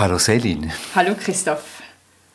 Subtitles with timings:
[0.00, 0.72] Hallo Selin.
[0.94, 1.82] Hallo Christoph.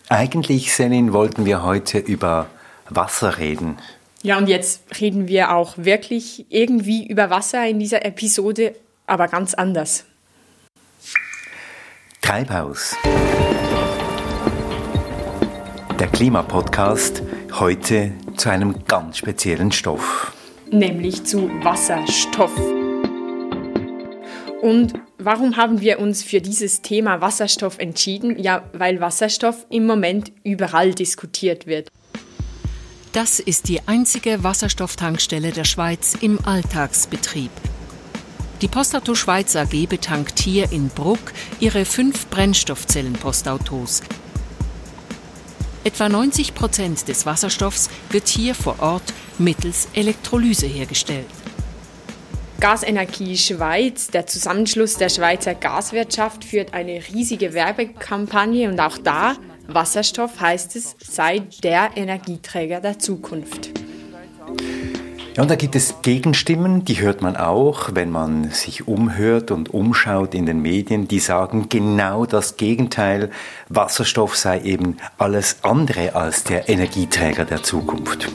[0.08, 2.45] Eigentlich, Selin, wollten wir heute über
[2.92, 3.79] Wasser reden.
[4.22, 8.75] Ja, und jetzt reden wir auch wirklich irgendwie über Wasser in dieser Episode,
[9.07, 10.05] aber ganz anders.
[12.21, 12.95] Treibhaus.
[16.00, 17.23] Der Klimapodcast
[17.54, 20.34] heute zu einem ganz speziellen Stoff.
[20.70, 22.74] Nämlich zu Wasserstoff.
[24.66, 28.41] Und warum haben wir uns für dieses Thema Wasserstoff entschieden?
[28.41, 31.91] Ja, weil Wasserstoff im Moment überall diskutiert wird.
[33.12, 37.52] Das ist die einzige Wasserstofftankstelle der Schweiz im Alltagsbetrieb.
[38.62, 44.02] Die Postauto Schweiz AG betankt hier in Bruck ihre fünf Brennstoffzellen-Postautos.
[45.84, 51.27] Etwa 90 Prozent des Wasserstoffs wird hier vor Ort mittels Elektrolyse hergestellt.
[52.59, 59.36] Gasenergie Schweiz, der Zusammenschluss der Schweizer Gaswirtschaft, führt eine riesige Werbekampagne und auch da,
[59.67, 63.72] Wasserstoff heißt es, sei der Energieträger der Zukunft.
[65.36, 69.73] Ja, und da gibt es Gegenstimmen, die hört man auch, wenn man sich umhört und
[69.73, 73.31] umschaut in den Medien, die sagen genau das Gegenteil.
[73.67, 78.30] Wasserstoff sei eben alles andere als der Energieträger der Zukunft.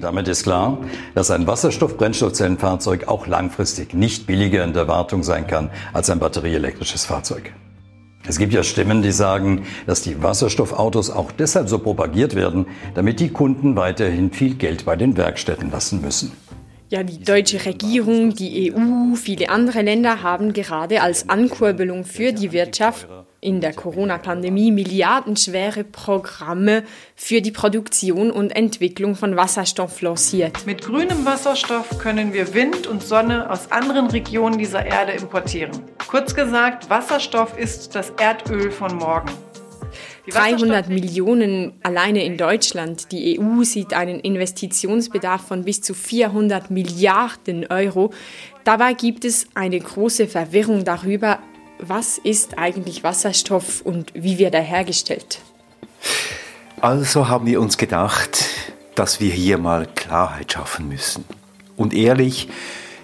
[0.00, 0.78] Damit ist klar,
[1.14, 7.04] dass ein Wasserstoff-Brennstoffzellenfahrzeug auch langfristig nicht billiger in der Wartung sein kann als ein batterieelektrisches
[7.04, 7.52] Fahrzeug.
[8.26, 13.20] Es gibt ja Stimmen, die sagen, dass die Wasserstoffautos auch deshalb so propagiert werden, damit
[13.20, 16.32] die Kunden weiterhin viel Geld bei den Werkstätten lassen müssen.
[16.90, 22.52] Ja, die deutsche Regierung, die EU, viele andere Länder haben gerade als Ankurbelung für die
[22.52, 23.06] Wirtschaft
[23.40, 26.84] in der Corona-Pandemie milliardenschwere Programme
[27.16, 30.66] für die Produktion und Entwicklung von Wasserstoff lanciert.
[30.66, 35.72] Mit grünem Wasserstoff können wir Wind und Sonne aus anderen Regionen dieser Erde importieren.
[36.06, 39.30] Kurz gesagt, Wasserstoff ist das Erdöl von morgen.
[40.28, 43.10] 300 Millionen alleine in Deutschland.
[43.12, 48.12] Die EU sieht einen Investitionsbedarf von bis zu 400 Milliarden Euro.
[48.64, 51.40] Dabei gibt es eine große Verwirrung darüber,
[51.82, 55.40] was ist eigentlich Wasserstoff und wie wird er hergestellt?
[56.80, 58.46] Also haben wir uns gedacht,
[58.94, 61.24] dass wir hier mal Klarheit schaffen müssen.
[61.76, 62.48] Und ehrlich,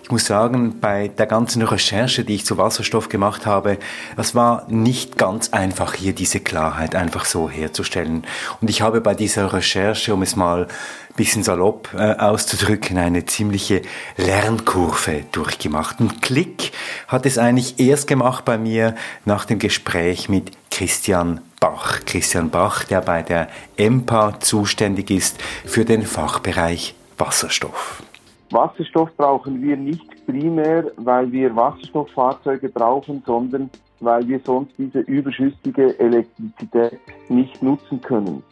[0.03, 3.79] ich muss sagen, bei der ganzen Recherche, die ich zu Wasserstoff gemacht habe,
[4.17, 8.25] es war nicht ganz einfach, hier diese Klarheit einfach so herzustellen.
[8.61, 10.69] Und ich habe bei dieser Recherche, um es mal
[11.17, 13.83] bisschen salopp äh, auszudrücken, eine ziemliche
[14.17, 16.01] Lernkurve durchgemacht.
[16.01, 16.73] Und Klick
[17.09, 18.95] hat es eigentlich erst gemacht bei mir
[19.25, 22.01] nach dem Gespräch mit Christian Bach.
[22.05, 28.03] Christian Bach, der bei der EMPA zuständig ist für den Fachbereich Wasserstoff.
[28.51, 35.99] Wasserstoff brauchen wir nicht primär, weil wir Wasserstofffahrzeuge brauchen, sondern weil wir sonst diese überschüssige
[35.99, 38.43] Elektrizität nicht nutzen können.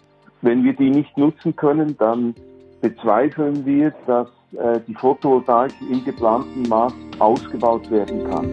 [0.43, 2.35] Wenn wir die nicht nutzen können, dann
[2.85, 8.53] bezweifeln wir, dass äh, die Photovoltaik im geplanten Maß ausgebaut werden kann.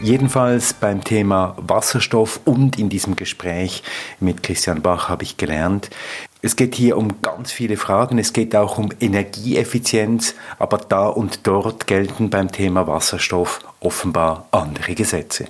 [0.00, 3.82] Jedenfalls beim Thema Wasserstoff und in diesem Gespräch
[4.20, 5.90] mit Christian Bach habe ich gelernt,
[6.44, 8.18] es geht hier um ganz viele Fragen.
[8.18, 14.96] Es geht auch um Energieeffizienz, aber da und dort gelten beim Thema Wasserstoff offenbar andere
[14.96, 15.46] Gesetze.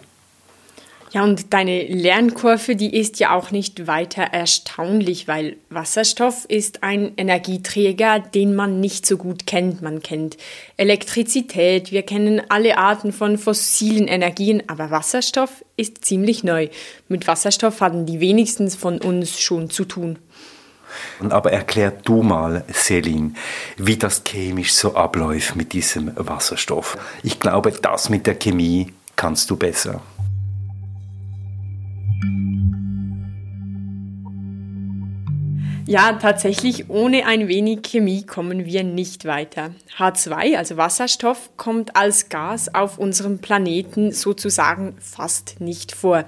[1.13, 7.13] Ja, und deine Lernkurve, die ist ja auch nicht weiter erstaunlich, weil Wasserstoff ist ein
[7.19, 9.83] Energieträger, den man nicht so gut kennt.
[9.83, 10.39] Man kennt
[10.79, 16.69] Elektrizität, wir kennen alle Arten von fossilen Energien, aber Wasserstoff ist ziemlich neu.
[17.09, 20.19] Mit Wasserstoff hatten die wenigsten von uns schon zu tun.
[21.29, 23.37] Aber erklär du mal, Selin,
[23.77, 26.97] wie das chemisch so abläuft mit diesem Wasserstoff.
[27.23, 30.01] Ich glaube, das mit der Chemie kannst du besser.
[35.93, 39.75] Ja, tatsächlich, ohne ein wenig Chemie kommen wir nicht weiter.
[39.99, 46.25] H2, also Wasserstoff, kommt als Gas auf unserem Planeten sozusagen fast nicht vor.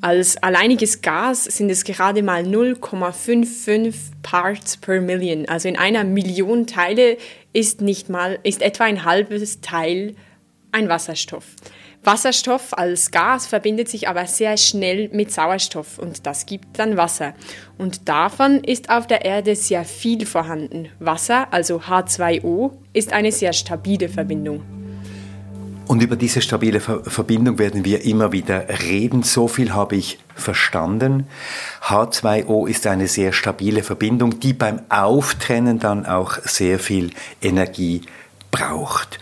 [0.00, 3.94] Als alleiniges Gas sind es gerade mal 0,55
[4.24, 5.48] Parts per Million.
[5.48, 7.16] Also in einer Million Teile
[7.52, 10.16] ist nicht mal, ist etwa ein halbes Teil
[10.72, 11.44] ein Wasserstoff.
[12.04, 17.32] Wasserstoff als Gas verbindet sich aber sehr schnell mit Sauerstoff und das gibt dann Wasser.
[17.78, 20.88] Und davon ist auf der Erde sehr viel vorhanden.
[20.98, 24.62] Wasser, also H2O, ist eine sehr stabile Verbindung.
[25.86, 29.22] Und über diese stabile Verbindung werden wir immer wieder reden.
[29.22, 31.26] So viel habe ich verstanden.
[31.82, 37.10] H2O ist eine sehr stabile Verbindung, die beim Auftrennen dann auch sehr viel
[37.42, 38.02] Energie
[38.50, 39.18] braucht.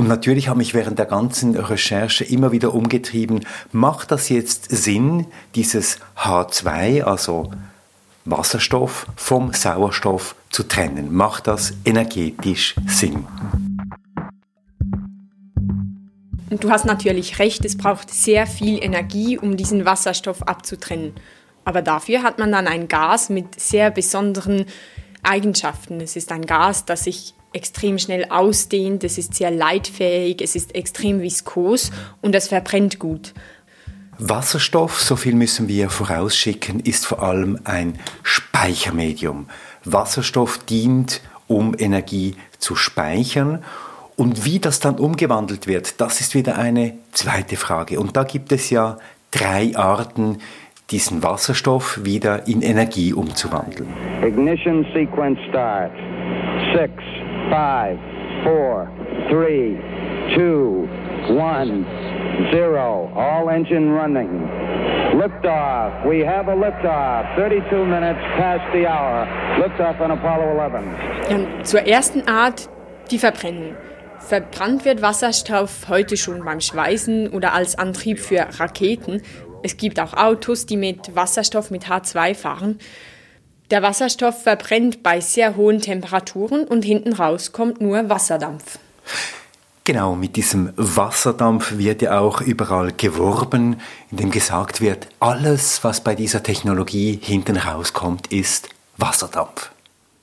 [0.00, 5.26] Und natürlich habe ich während der ganzen Recherche immer wieder umgetrieben, macht das jetzt Sinn,
[5.54, 7.52] dieses H2, also
[8.24, 11.12] Wasserstoff vom Sauerstoff zu trennen?
[11.14, 13.26] Macht das energetisch Sinn?
[16.48, 21.12] Du hast natürlich recht, es braucht sehr viel Energie, um diesen Wasserstoff abzutrennen.
[21.66, 24.64] Aber dafür hat man dann ein Gas mit sehr besonderen
[25.22, 26.00] Eigenschaften.
[26.00, 30.74] Es ist ein Gas, das sich extrem schnell ausdehnt, es ist sehr leitfähig, es ist
[30.74, 33.34] extrem viskos und es verbrennt gut.
[34.18, 39.46] Wasserstoff, so viel müssen wir vorausschicken, ist vor allem ein Speichermedium.
[39.84, 43.64] Wasserstoff dient, um Energie zu speichern.
[44.16, 47.98] Und wie das dann umgewandelt wird, das ist wieder eine zweite Frage.
[47.98, 48.98] Und da gibt es ja
[49.30, 50.38] drei Arten,
[50.90, 53.88] diesen Wasserstoff wieder in Energie umzuwandeln.
[54.22, 55.92] Ignition sequence start.
[56.74, 56.92] Six,
[57.50, 57.98] five,
[58.44, 58.88] four,
[59.28, 59.76] three,
[60.34, 60.88] two,
[61.28, 61.84] one,
[62.52, 63.12] zero.
[63.14, 64.48] All engine running.
[65.20, 66.06] Liftoff.
[66.08, 67.34] We have a liftoff.
[67.36, 69.26] 32 minutes past the hour.
[69.58, 70.84] Liftoff on Apollo 11.
[71.30, 72.68] Ja, zur ersten Art,
[73.10, 73.74] die Verbrennung.
[74.18, 79.22] Verbrannt wird Wasserstoff heute schon beim Schweißen oder als Antrieb für Raketen.
[79.62, 82.78] Es gibt auch Autos, die mit Wasserstoff mit H2 fahren.
[83.70, 88.78] Der Wasserstoff verbrennt bei sehr hohen Temperaturen und hinten raus kommt nur Wasserdampf.
[89.84, 93.80] Genau, mit diesem Wasserdampf wird ja auch überall geworben,
[94.10, 99.70] indem gesagt wird, alles, was bei dieser Technologie hinten rauskommt, ist Wasserdampf.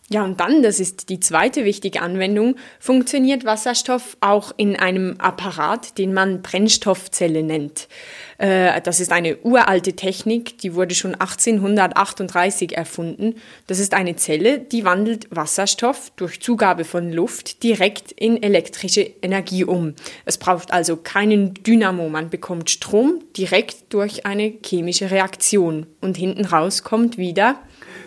[0.09, 5.98] Ja, und dann, das ist die zweite wichtige Anwendung, funktioniert Wasserstoff auch in einem Apparat,
[5.98, 7.89] den man Brennstoffzelle nennt.
[8.38, 13.36] Äh, das ist eine uralte Technik, die wurde schon 1838 erfunden.
[13.68, 19.65] Das ist eine Zelle, die wandelt Wasserstoff durch Zugabe von Luft direkt in elektrische Energie
[19.65, 19.94] um.
[20.24, 26.45] Es braucht also keinen Dynamo, man bekommt Strom direkt durch eine chemische Reaktion und hinten
[26.45, 27.60] raus kommt wieder.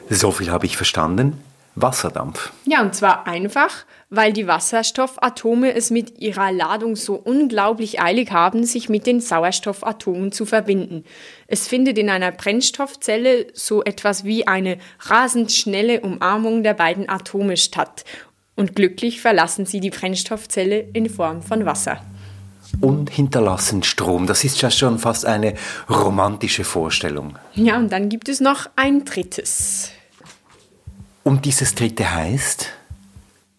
[0.08, 1.36] So viel habe ich verstanden
[1.74, 2.52] Wasserdampf.
[2.66, 8.64] Ja, und zwar einfach, weil die Wasserstoffatome es mit ihrer Ladung so unglaublich eilig haben,
[8.64, 11.04] sich mit den Sauerstoffatomen zu verbinden.
[11.46, 17.56] Es findet in einer Brennstoffzelle so etwas wie eine rasend schnelle Umarmung der beiden Atome
[17.56, 18.04] statt.
[18.56, 22.00] Und glücklich verlassen sie die Brennstoffzelle in Form von Wasser
[22.80, 24.26] und hinterlassen Strom.
[24.26, 25.54] Das ist ja schon fast eine
[25.88, 27.36] romantische Vorstellung.
[27.54, 29.90] Ja, und dann gibt es noch ein drittes.
[31.30, 32.70] Und dieses dritte heißt?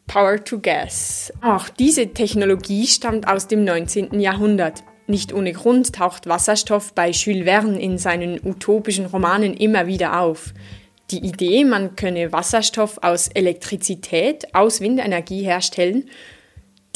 [0.06, 1.32] Power to Gas.
[1.40, 4.20] Auch diese Technologie stammt aus dem 19.
[4.20, 4.84] Jahrhundert.
[5.08, 10.54] Nicht ohne Grund taucht Wasserstoff bei Jules Verne in seinen utopischen Romanen immer wieder auf.
[11.12, 16.10] Die Idee, man könne Wasserstoff aus Elektrizität, aus Windenergie herstellen,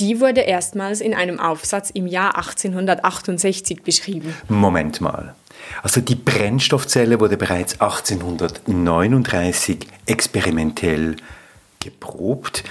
[0.01, 4.36] die wurde erstmals in einem Aufsatz im Jahr 1868 beschrieben.
[4.50, 5.36] Moment mal.
[5.83, 11.17] Also die Brennstoffzelle wurde bereits 1839 experimentell
[11.79, 12.63] geprobt.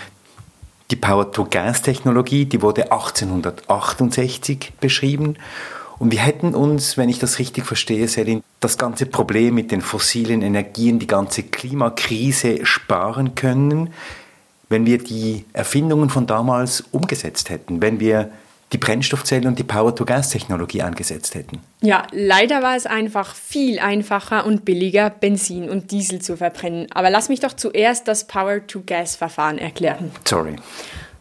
[0.90, 5.36] Die Power-to-Gas-Technologie, die wurde 1868 beschrieben.
[5.98, 9.80] Und wir hätten uns, wenn ich das richtig verstehe, Selin, das ganze Problem mit den
[9.80, 13.92] fossilen Energien, die ganze Klimakrise sparen können,
[14.68, 18.30] wenn wir die Erfindungen von damals umgesetzt hätten, wenn wir
[18.74, 21.60] die Brennstoffzelle und die Power-to-Gas-Technologie angesetzt hätten.
[21.80, 26.88] Ja, leider war es einfach viel einfacher und billiger, Benzin und Diesel zu verbrennen.
[26.92, 30.10] Aber lass mich doch zuerst das Power-to-Gas-Verfahren erklären.
[30.24, 30.56] Sorry.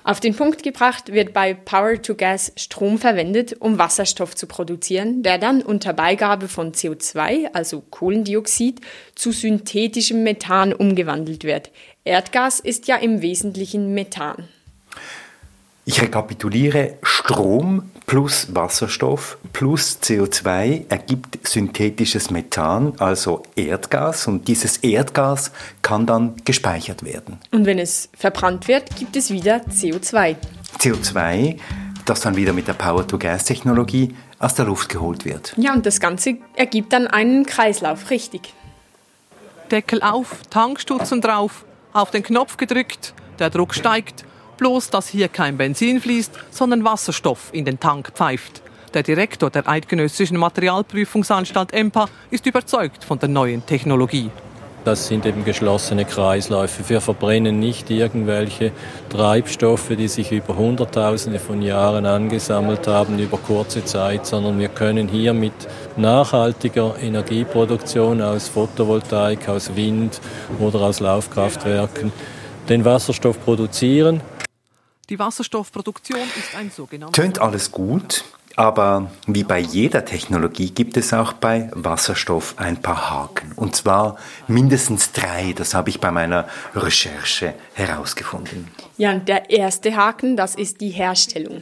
[0.03, 5.61] Auf den Punkt gebracht wird bei Power-to-Gas Strom verwendet, um Wasserstoff zu produzieren, der dann
[5.61, 8.81] unter Beigabe von CO2, also Kohlendioxid,
[9.15, 11.71] zu synthetischem Methan umgewandelt wird.
[12.03, 14.49] Erdgas ist ja im Wesentlichen Methan.
[15.85, 25.51] Ich rekapituliere, Strom plus Wasserstoff plus CO2 ergibt synthetisches Methan, also Erdgas, und dieses Erdgas
[25.81, 27.37] kann dann gespeichert werden.
[27.51, 30.37] Und wenn es verbrannt wird, gibt es wieder CO2.
[30.79, 31.57] CO2,
[32.05, 35.53] das dann wieder mit der Power-to-Gas-Technologie aus der Luft geholt wird.
[35.57, 38.53] Ja, und das Ganze ergibt dann einen Kreislauf, richtig.
[39.69, 44.23] Deckel auf, Tankstutzen drauf, auf den Knopf gedrückt, der Druck steigt
[44.63, 48.61] Bloß, dass hier kein Benzin fließt, sondern Wasserstoff in den Tank pfeift.
[48.93, 54.29] Der Direktor der Eidgenössischen Materialprüfungsanstalt EMPA ist überzeugt von der neuen Technologie.
[54.85, 56.87] Das sind eben geschlossene Kreisläufe.
[56.87, 58.71] Wir verbrennen nicht irgendwelche
[59.09, 65.09] Treibstoffe, die sich über Hunderttausende von Jahren angesammelt haben über kurze Zeit, sondern wir können
[65.09, 65.51] hier mit
[65.97, 70.21] nachhaltiger Energieproduktion aus Photovoltaik, aus Wind
[70.57, 72.13] oder aus Laufkraftwerken
[72.69, 74.21] den Wasserstoff produzieren
[75.13, 77.15] Die Wasserstoffproduktion ist ein sogenanntes.
[77.15, 78.23] Tönt alles gut,
[78.55, 83.51] aber wie bei jeder Technologie gibt es auch bei Wasserstoff ein paar Haken.
[83.55, 84.17] Und zwar
[84.47, 85.53] mindestens drei.
[85.55, 88.71] Das habe ich bei meiner Recherche herausgefunden.
[88.97, 91.61] Ja, der erste Haken, das ist die Herstellung.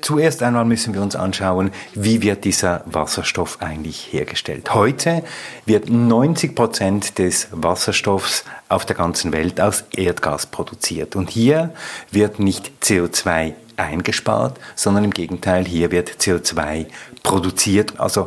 [0.00, 4.72] Zuerst einmal müssen wir uns anschauen, wie wird dieser Wasserstoff eigentlich hergestellt.
[4.72, 5.24] Heute
[5.66, 11.16] wird 90 Prozent des Wasserstoffs auf der ganzen Welt aus Erdgas produziert.
[11.16, 11.74] Und hier
[12.12, 16.86] wird nicht CO2 eingespart, sondern im Gegenteil, hier wird CO2
[17.22, 17.98] produziert.
[17.98, 18.26] Also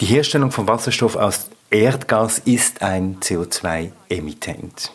[0.00, 4.92] die Herstellung von Wasserstoff aus Erdgas ist ein CO2-Emittent.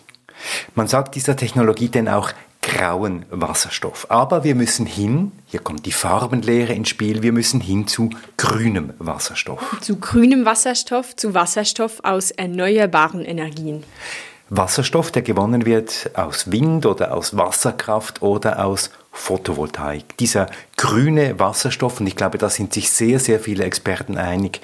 [0.74, 4.08] Man sagt dieser Technologie denn auch grauen Wasserstoff.
[4.10, 8.94] Aber wir müssen hin, hier kommt die Farbenlehre ins Spiel, wir müssen hin zu grünem
[9.00, 9.78] Wasserstoff.
[9.82, 13.84] Zu grünem Wasserstoff, zu Wasserstoff aus erneuerbaren Energien.
[14.50, 20.18] Wasserstoff, der gewonnen wird aus Wind oder aus Wasserkraft oder aus Photovoltaik.
[20.18, 24.62] Dieser grüne Wasserstoff, und ich glaube, da sind sich sehr, sehr viele Experten einig,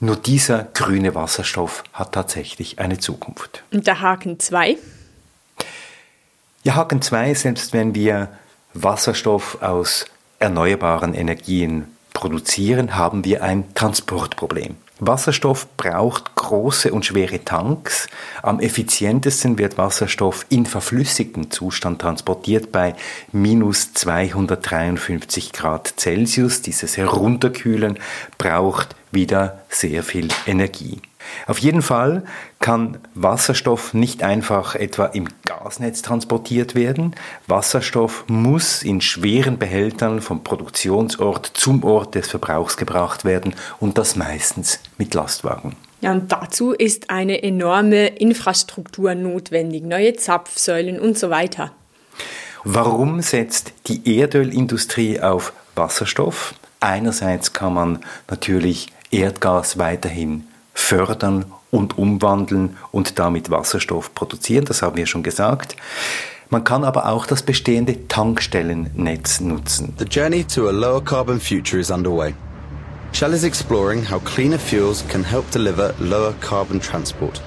[0.00, 3.64] nur dieser grüne Wasserstoff hat tatsächlich eine Zukunft.
[3.72, 4.78] Und der Haken 2?
[6.68, 8.28] Ja, Haken 2, selbst wenn wir
[8.74, 10.04] Wasserstoff aus
[10.38, 14.76] erneuerbaren Energien produzieren, haben wir ein Transportproblem.
[15.00, 18.06] Wasserstoff braucht große und schwere Tanks.
[18.42, 22.94] Am effizientesten wird Wasserstoff in verflüssigtem Zustand transportiert bei
[23.32, 26.60] minus 253 Grad Celsius.
[26.60, 27.98] Dieses Herunterkühlen
[28.36, 31.00] braucht wieder sehr viel Energie.
[31.46, 32.24] Auf jeden Fall
[32.60, 37.14] kann Wasserstoff nicht einfach etwa im Gasnetz transportiert werden.
[37.46, 44.16] Wasserstoff muss in schweren Behältern vom Produktionsort zum Ort des Verbrauchs gebracht werden und das
[44.16, 45.76] meistens mit Lastwagen.
[46.00, 51.72] Ja, und dazu ist eine enorme Infrastruktur notwendig, neue Zapfsäulen und so weiter.
[52.64, 56.54] Warum setzt die Erdölindustrie auf Wasserstoff?
[56.80, 60.47] Einerseits kann man natürlich Erdgas weiterhin
[60.78, 65.76] fördern und umwandeln und damit Wasserstoff produzieren, das haben wir schon gesagt.
[66.50, 69.92] Man kann aber auch das bestehende Tankstellennetz nutzen.
[69.98, 72.32] The journey to a lower carbon future is underway.
[73.12, 77.42] Shell is exploring how cleaner fuels can help deliver lower carbon transport.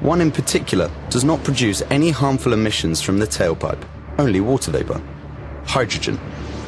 [0.00, 3.82] One in particular does not produce any harmful emissions from the tailpipe,
[4.18, 5.00] only water vapor.
[5.66, 6.18] Hydrogen.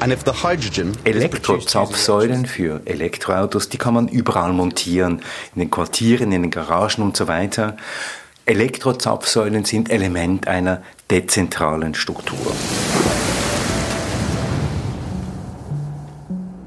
[0.00, 5.23] Elektrozapfsäulen für Elektroautos, die kann man überall montieren,
[5.54, 7.76] in den Quartieren, in den Garagen und so weiter.
[8.47, 12.52] Elektrozapfsäulen sind Element einer dezentralen Struktur.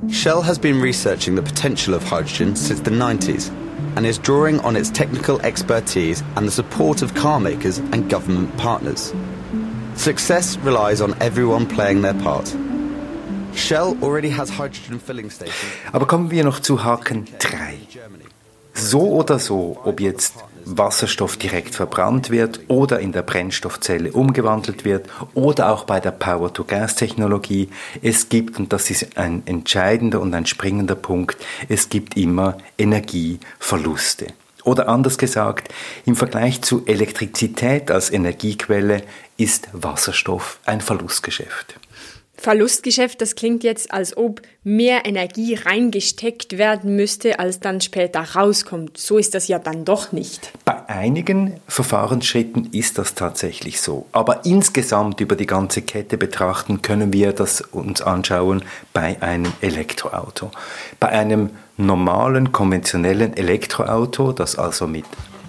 [0.10, 3.50] Shell has been researching the potential of hydrogen since the 90s
[3.96, 8.56] and is drawing on its technical expertise and the support of car makers and government
[8.58, 9.14] partners.
[9.96, 12.56] Success relies on everyone playing their part.
[15.92, 17.74] Aber kommen wir noch zu Haken 3.
[18.74, 25.10] So oder so, ob jetzt Wasserstoff direkt verbrannt wird oder in der Brennstoffzelle umgewandelt wird
[25.34, 27.70] oder auch bei der Power-to-Gas-Technologie,
[28.02, 31.38] es gibt, und das ist ein entscheidender und ein springender Punkt,
[31.70, 34.28] es gibt immer Energieverluste.
[34.64, 35.74] Oder anders gesagt,
[36.06, 39.04] im Vergleich zu Elektrizität als Energiequelle
[39.36, 41.76] ist Wasserstoff ein Verlustgeschäft.
[42.44, 48.98] Verlustgeschäft, das klingt jetzt, als ob mehr Energie reingesteckt werden müsste, als dann später rauskommt.
[48.98, 50.52] So ist das ja dann doch nicht.
[50.66, 54.08] Bei einigen Verfahrensschritten ist das tatsächlich so.
[54.12, 60.52] Aber insgesamt über die ganze Kette betrachten können wir das uns anschauen bei einem Elektroauto.
[61.00, 65.06] Bei einem normalen, konventionellen Elektroauto, das also mit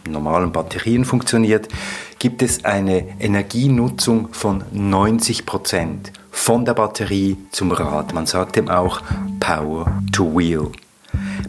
[0.08, 1.68] normalen Batterien funktioniert,
[2.18, 8.12] gibt es eine Energienutzung von 90 Prozent von der Batterie zum Rad.
[8.12, 9.00] Man sagt dem auch
[9.40, 10.70] Power to Wheel.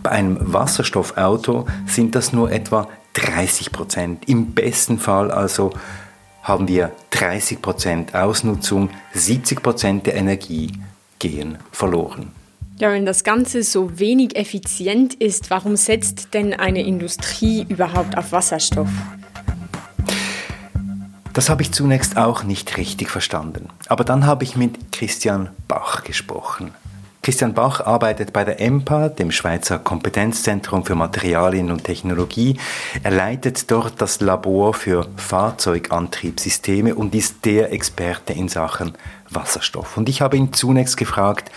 [0.04, 4.30] Bei einem Wasserstoffauto sind das nur etwa 30 Prozent.
[4.30, 5.72] Im besten Fall also
[6.44, 10.74] haben wir 30 Prozent Ausnutzung, 70 Prozent der Energie
[11.18, 12.32] gehen verloren.
[12.78, 18.34] Ja, wenn das Ganze so wenig effizient ist, warum setzt denn eine Industrie überhaupt auf
[18.34, 18.90] Wasserstoff?
[21.32, 23.70] Das habe ich zunächst auch nicht richtig verstanden.
[23.88, 26.72] Aber dann habe ich mit Christian Bach gesprochen.
[27.22, 32.60] Christian Bach arbeitet bei der EMPA, dem Schweizer Kompetenzzentrum für Materialien und Technologie.
[33.04, 38.94] Er leitet dort das Labor für Fahrzeugantriebssysteme und ist der Experte in Sachen
[39.30, 39.96] Wasserstoff.
[39.96, 41.52] Und ich habe ihn zunächst gefragt,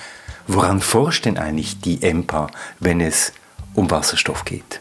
[0.49, 2.49] woran forscht denn eigentlich die EMPA,
[2.81, 3.33] wenn es
[3.75, 4.81] um Wasserstoff geht?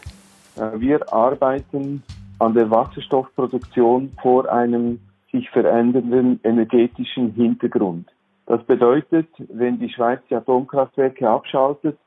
[0.76, 2.02] Wir arbeiten
[2.38, 8.08] an der Wasserstoffproduktion vor einem sich verändernden energetischen Hintergrund.
[8.46, 11.98] Das bedeutet, wenn die Schweiz die Atomkraftwerke abschaltet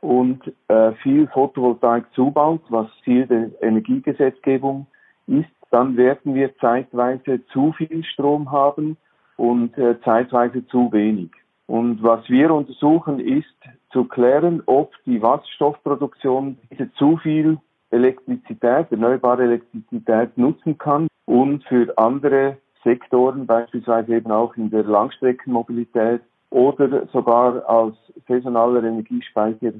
[0.00, 4.86] und äh, viel Photovoltaik zubaut, was Ziel der Energiegesetzgebung
[5.26, 8.96] ist, dann werden wir zeitweise zu viel Strom haben
[9.36, 11.30] und äh, zeitweise zu wenig.
[11.70, 13.46] Und was wir untersuchen, ist
[13.92, 17.58] zu klären, ob die Wasserstoffproduktion diese zu viel
[17.90, 26.22] Elektrizität, erneuerbare Elektrizität nutzen kann und für andere Sektoren, beispielsweise eben auch in der Langstreckenmobilität
[26.50, 27.94] oder sogar als
[28.26, 29.70] saisonaler Energiespeicher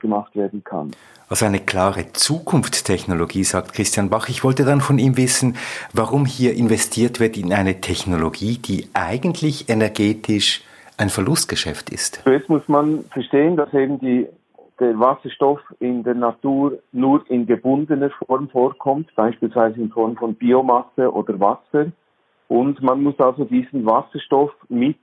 [0.00, 0.90] gemacht werden kann.
[1.28, 4.28] Also eine klare Zukunftstechnologie, sagt Christian Bach.
[4.28, 5.54] Ich wollte dann von ihm wissen,
[5.92, 10.64] warum hier investiert wird in eine Technologie, die eigentlich energetisch
[10.98, 12.20] ein Verlustgeschäft ist.
[12.24, 14.26] Zuerst muss man verstehen, dass eben die,
[14.80, 21.12] der Wasserstoff in der Natur nur in gebundener Form vorkommt, beispielsweise in Form von Biomasse
[21.12, 21.92] oder Wasser.
[22.48, 24.98] Und man muss also diesen Wasserstoff mit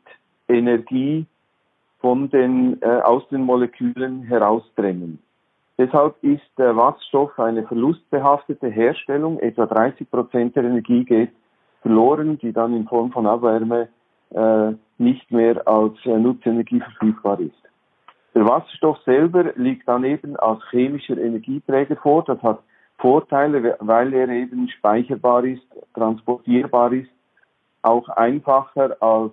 [0.47, 1.25] Energie
[1.99, 5.19] von den, äh, aus den Molekülen herausdrängen.
[5.77, 9.39] Deshalb ist der Wasserstoff eine verlustbehaftete Herstellung.
[9.39, 11.31] Etwa 30 Prozent der Energie geht
[11.81, 13.89] verloren, die dann in Form von Abwärme
[14.31, 17.53] äh, nicht mehr als äh, Nutzenergie verfügbar ist.
[18.33, 22.23] Der Wasserstoff selber liegt dann eben als chemischer Energieträger vor.
[22.25, 22.59] Das hat
[22.97, 27.09] Vorteile, weil er eben speicherbar ist, transportierbar ist,
[27.81, 29.31] auch einfacher als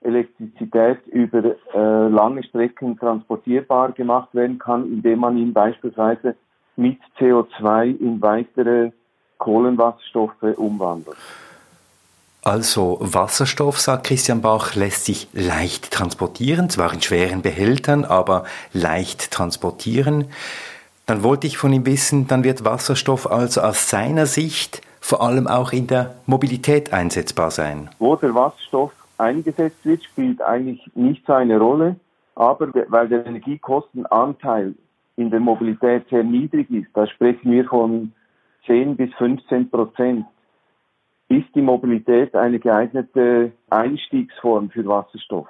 [0.00, 6.36] Elektrizität über äh, lange Strecken transportierbar gemacht werden kann, indem man ihn beispielsweise
[6.76, 8.92] mit CO2 in weitere
[9.38, 11.16] Kohlenwasserstoffe umwandelt.
[12.44, 19.30] Also Wasserstoff, sagt Christian Bach, lässt sich leicht transportieren, zwar in schweren Behältern, aber leicht
[19.30, 20.26] transportieren.
[21.06, 25.46] Dann wollte ich von ihm wissen, dann wird Wasserstoff also aus seiner Sicht vor allem
[25.46, 27.90] auch in der Mobilität einsetzbar sein.
[27.98, 31.96] Wo der Wasserstoff eingesetzt wird, spielt eigentlich nicht so eine Rolle,
[32.34, 34.74] aber weil der Energiekostenanteil
[35.16, 38.12] in der Mobilität sehr niedrig ist, da sprechen wir von
[38.66, 40.26] 10 bis 15 Prozent,
[41.28, 45.48] ist die Mobilität eine geeignete Einstiegsform für Wasserstoff.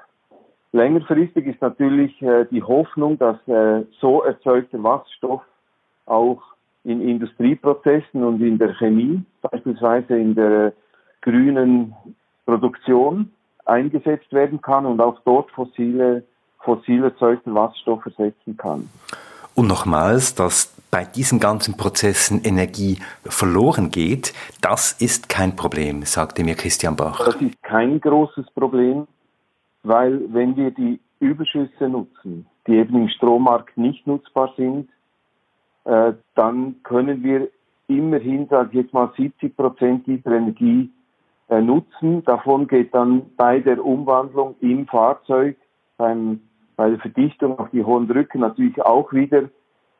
[0.72, 5.42] Längerfristig ist natürlich äh, die Hoffnung, dass äh, so erzeugter Wasserstoff
[6.06, 6.42] auch
[6.84, 10.72] in Industrieprozessen und in der Chemie, beispielsweise in der
[11.22, 11.94] grünen
[12.44, 13.32] Produktion,
[13.64, 16.24] eingesetzt werden kann und auch dort fossile,
[16.60, 18.88] fossil erzeugten Wasserstoff ersetzen kann.
[19.58, 26.44] Und nochmals, dass bei diesen ganzen Prozessen Energie verloren geht, das ist kein Problem, sagte
[26.44, 27.18] mir Christian Bach.
[27.24, 29.08] Das ist kein großes Problem,
[29.82, 34.88] weil wenn wir die Überschüsse nutzen, die eben im Strommarkt nicht nutzbar sind,
[35.86, 37.48] äh, dann können wir
[37.88, 40.88] immerhin, sage ich jetzt mal, 70 Prozent dieser Energie
[41.48, 42.22] äh, nutzen.
[42.22, 45.56] Davon geht dann bei der Umwandlung im Fahrzeug,
[45.96, 46.42] beim,
[46.78, 49.50] bei der Verdichtung auf die hohen Drücken natürlich auch wieder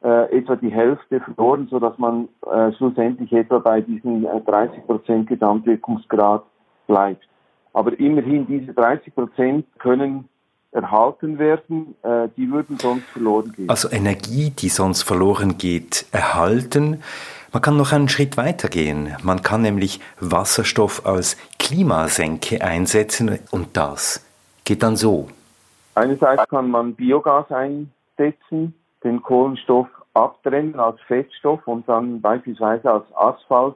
[0.01, 4.81] äh, etwa die Hälfte verloren, so dass man äh, schlussendlich etwa bei diesen 30 äh,
[4.83, 6.45] Prozent Gesamtwirkungsgrad
[6.87, 7.29] bleibt.
[7.73, 10.29] Aber immerhin diese 30 Prozent können
[10.71, 13.69] erhalten werden, äh, die würden sonst verloren gehen.
[13.69, 17.03] Also Energie, die sonst verloren geht, erhalten.
[17.53, 19.17] Man kann noch einen Schritt weiter gehen.
[19.25, 24.25] Man kann nämlich Wasserstoff als Klimasenke einsetzen und das
[24.65, 25.29] geht dann so.
[25.99, 33.75] Einerseits kann man Biogas einsetzen, den Kohlenstoff abtrennen als Fettstoff und dann beispielsweise als Asphalt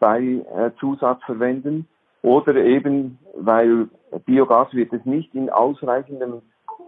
[0.00, 1.86] bei äh, Zusatz verwenden.
[2.22, 3.88] Oder eben, weil
[4.24, 6.40] Biogas wird es nicht in ausreichendem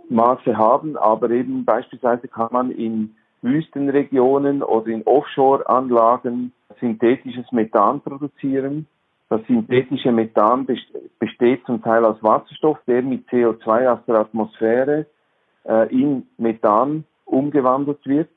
[0.09, 8.87] Maße haben, aber eben beispielsweise kann man in Wüstenregionen oder in Offshore-Anlagen synthetisches Methan produzieren.
[9.31, 10.67] Das synthetische Methan
[11.21, 15.07] besteht zum Teil aus Wasserstoff, der mit CO2 aus der Atmosphäre
[15.65, 18.29] äh, in Methan umgewandelt wird.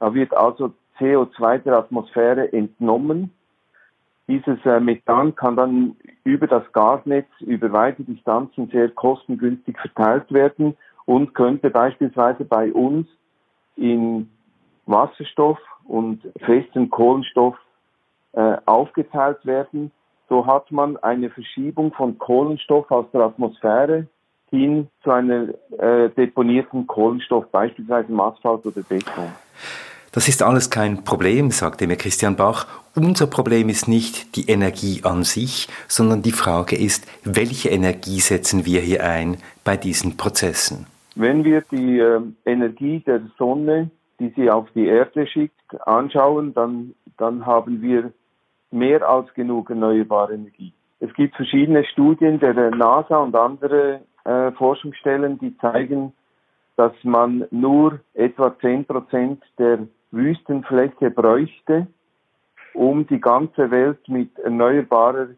[0.00, 3.30] Da wird also CO2 der Atmosphäre entnommen.
[4.26, 10.76] Dieses äh, Methan kann dann über das Gasnetz über weite Distanzen sehr kostengünstig verteilt werden
[11.04, 13.06] und könnte beispielsweise bei uns
[13.76, 14.28] in
[14.86, 17.56] Wasserstoff und festen Kohlenstoff
[18.32, 19.92] äh, aufgeteilt werden.
[20.32, 24.06] So hat man eine Verschiebung von Kohlenstoff aus der Atmosphäre
[24.48, 29.30] hin zu einer äh, deponierten Kohlenstoff, beispielsweise im Asphalt oder Beton.
[30.12, 32.66] Das ist alles kein Problem, sagte mir Christian Bach.
[32.94, 38.64] Unser Problem ist nicht die Energie an sich, sondern die Frage ist, welche Energie setzen
[38.64, 40.86] wir hier ein bei diesen Prozessen?
[41.14, 43.90] Wenn wir die äh, Energie der Sonne
[44.22, 48.12] die sie auf die Erde schickt, anschauen, dann, dann haben wir
[48.72, 50.72] mehr als genug erneuerbare Energie.
[51.00, 56.12] Es gibt verschiedene Studien der NASA und andere äh, Forschungsstellen, die zeigen,
[56.76, 59.80] dass man nur etwa 10 Prozent der
[60.10, 61.86] Wüstenfläche bräuchte,
[62.74, 65.28] um die ganze Welt mit erneuerbarer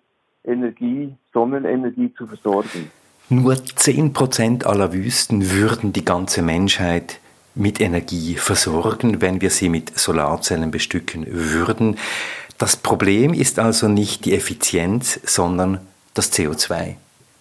[0.45, 2.91] Energie, Sonnenenergie zu versorgen.
[3.31, 7.21] Nur 10 Prozent aller Wüsten würden die ganze Menschheit
[7.55, 11.97] mit Energie versorgen, wenn wir sie mit Solarzellen bestücken würden.
[12.59, 15.81] Das Problem ist also nicht die Effizienz, sondern
[16.15, 16.97] das CO2.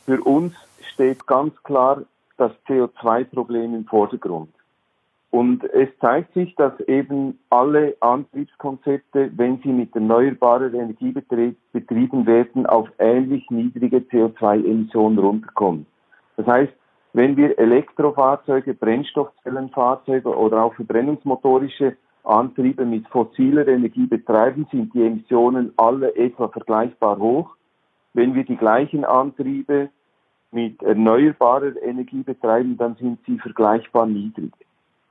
[0.05, 0.53] Für uns
[0.93, 2.01] steht ganz klar
[2.37, 4.49] das CO2-Problem im Vordergrund.
[5.29, 12.65] Und es zeigt sich, dass eben alle Antriebskonzepte, wenn sie mit erneuerbarer Energie betrieben werden,
[12.65, 15.87] auf ähnlich niedrige CO2-Emissionen runterkommen.
[16.37, 16.73] Das heißt,
[17.13, 25.73] wenn wir Elektrofahrzeuge, Brennstoffzellenfahrzeuge oder auch verbrennungsmotorische Antriebe mit fossiler Energie betreiben, sind die Emissionen
[25.77, 27.55] alle etwa vergleichbar hoch.
[28.13, 29.89] Wenn wir die gleichen Antriebe
[30.51, 34.53] mit erneuerbarer Energie betreiben, dann sind sie vergleichbar niedrig.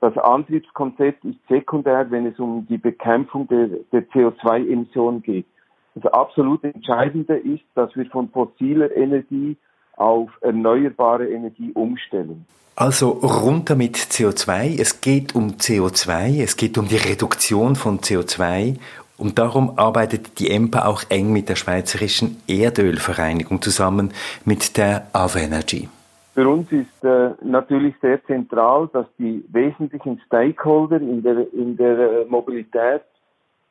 [0.01, 5.47] Das Antriebskonzept ist sekundär, wenn es um die Bekämpfung der, der CO2-Emissionen geht.
[5.95, 9.57] Das absolut Entscheidende ist, dass wir von fossiler Energie
[10.03, 12.47] auf erneuerbare Energie umstellen.
[12.75, 14.81] Also runter mit CO2.
[14.81, 18.79] Es geht um CO2, es geht um die Reduktion von CO2
[19.19, 24.13] und darum arbeitet die EMPA auch eng mit der Schweizerischen Erdölvereinigung zusammen,
[24.45, 25.89] mit der AV Energy.
[26.35, 31.99] Für uns ist äh, natürlich sehr zentral, dass die wesentlichen Stakeholder in der, in der
[31.99, 33.03] äh, Mobilität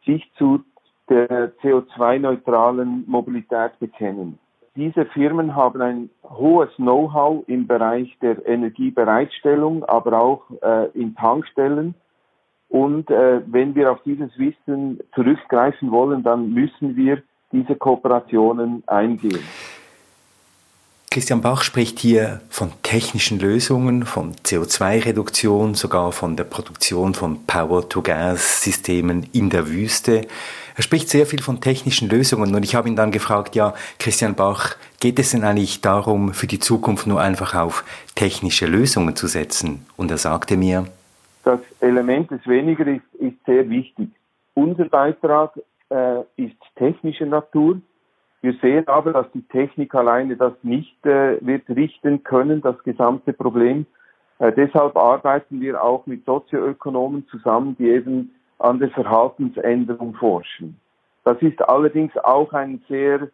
[0.05, 0.63] sich zu
[1.09, 4.37] der CO2-neutralen Mobilität bekennen.
[4.75, 11.93] Diese Firmen haben ein hohes Know-how im Bereich der Energiebereitstellung, aber auch äh, in Tankstellen.
[12.69, 19.43] Und äh, wenn wir auf dieses Wissen zurückgreifen wollen, dann müssen wir diese Kooperationen eingehen.
[21.13, 29.27] Christian Bach spricht hier von technischen Lösungen, von CO2-Reduktion, sogar von der Produktion von Power-to-Gas-Systemen
[29.33, 30.21] in der Wüste.
[30.81, 34.33] Er spricht sehr viel von technischen Lösungen und ich habe ihn dann gefragt, ja, Christian
[34.33, 37.83] Bach, geht es denn eigentlich darum, für die Zukunft nur einfach auf
[38.15, 39.85] technische Lösungen zu setzen?
[39.95, 40.85] Und er sagte mir,
[41.43, 44.09] das Element des Weniger ist, ist sehr wichtig.
[44.55, 45.51] Unser Beitrag
[45.89, 47.79] äh, ist technischer Natur.
[48.41, 53.33] Wir sehen aber, dass die Technik alleine das nicht äh, wird richten können, das gesamte
[53.33, 53.85] Problem.
[54.39, 60.79] Äh, deshalb arbeiten wir auch mit Sozioökonomen zusammen, die eben an der Verhaltensänderung forschen.
[61.23, 63.29] Das ist allerdings auch ein sehr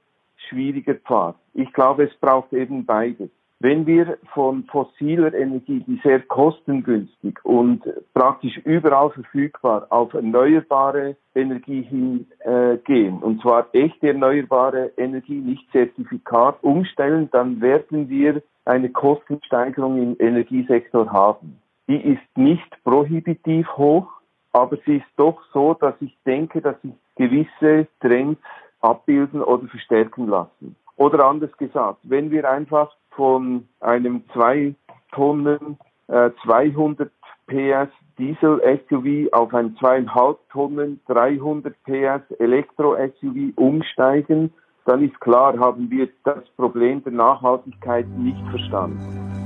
[0.49, 1.35] schwieriger Pfad.
[1.53, 3.29] Ich glaube, es braucht eben beides.
[3.59, 11.81] Wenn wir von fossiler Energie, die sehr kostengünstig und praktisch überall verfügbar auf erneuerbare Energie
[11.81, 19.97] hingehen, äh, und zwar echte erneuerbare Energie, nicht Zertifikat, umstellen, dann werden wir eine Kostensteigerung
[20.03, 21.59] im Energiesektor haben.
[21.87, 24.16] Die ist nicht prohibitiv hoch,
[24.57, 28.41] aber sie ist doch so, dass ich denke, dass sich gewisse Trends
[28.81, 30.75] abbilden oder verstärken lassen.
[30.95, 34.73] Oder anders gesagt, wenn wir einfach von einem 2
[35.11, 37.11] Tonnen äh, 200
[37.45, 44.51] PS Diesel SUV auf ein 2,5 Tonnen 300 PS Elektro SUV umsteigen,
[44.85, 49.36] dann ist klar, haben wir das Problem der Nachhaltigkeit nicht verstanden.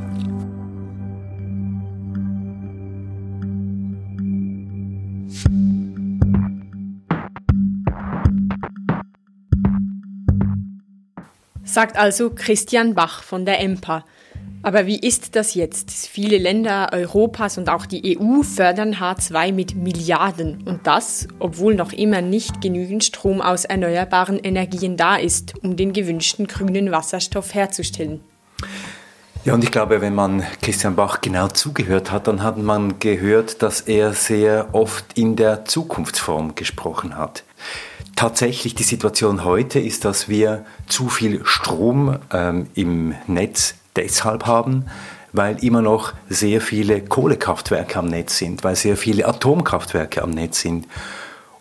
[11.71, 14.03] Sagt also Christian Bach von der EMPA.
[14.63, 15.89] Aber wie ist das jetzt?
[15.91, 21.93] Viele Länder Europas und auch die EU fördern H2 mit Milliarden und das, obwohl noch
[21.93, 28.21] immer nicht genügend Strom aus erneuerbaren Energien da ist, um den gewünschten grünen Wasserstoff herzustellen.
[29.45, 33.63] Ja, und ich glaube, wenn man Christian Bach genau zugehört hat, dann hat man gehört,
[33.63, 37.43] dass er sehr oft in der Zukunftsform gesprochen hat
[38.15, 44.85] tatsächlich die Situation heute ist, dass wir zu viel Strom ähm, im Netz deshalb haben,
[45.33, 50.61] weil immer noch sehr viele Kohlekraftwerke am Netz sind, weil sehr viele Atomkraftwerke am Netz
[50.61, 50.87] sind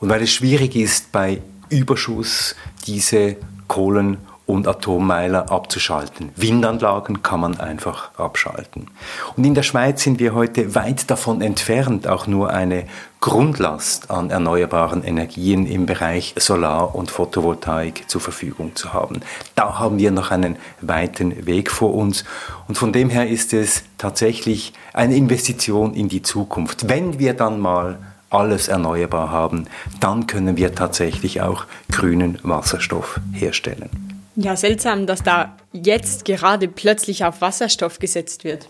[0.01, 3.37] und weil es schwierig ist, bei Überschuss diese
[3.69, 4.19] Kohlen
[4.51, 6.31] und Atommeiler abzuschalten.
[6.37, 8.89] Windanlagen kann man einfach abschalten.
[9.37, 12.85] Und in der Schweiz sind wir heute weit davon entfernt, auch nur eine
[13.21, 19.21] Grundlast an erneuerbaren Energien im Bereich Solar- und Photovoltaik zur Verfügung zu haben.
[19.55, 22.25] Da haben wir noch einen weiten Weg vor uns
[22.67, 26.89] und von dem her ist es tatsächlich eine Investition in die Zukunft.
[26.89, 27.99] Wenn wir dann mal
[28.31, 29.67] alles erneuerbar haben,
[29.99, 34.10] dann können wir tatsächlich auch grünen Wasserstoff herstellen.
[34.43, 38.69] Ja, seltsam, dass da jetzt gerade plötzlich auf Wasserstoff gesetzt wird.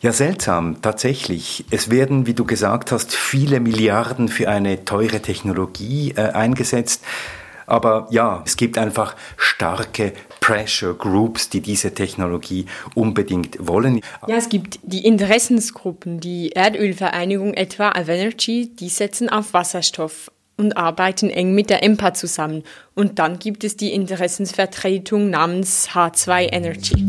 [0.00, 1.64] Ja, seltsam, tatsächlich.
[1.72, 7.02] Es werden, wie du gesagt hast, viele Milliarden für eine teure Technologie äh, eingesetzt.
[7.66, 14.00] Aber ja, es gibt einfach starke Pressure Groups, die diese Technologie unbedingt wollen.
[14.28, 21.30] Ja, es gibt die Interessensgruppen, die Erdölvereinigung etwa Avenergy, die setzen auf Wasserstoff und arbeiten
[21.30, 22.64] eng mit der EMPA zusammen.
[22.94, 27.06] Und dann gibt es die Interessensvertretung namens H2 Energy.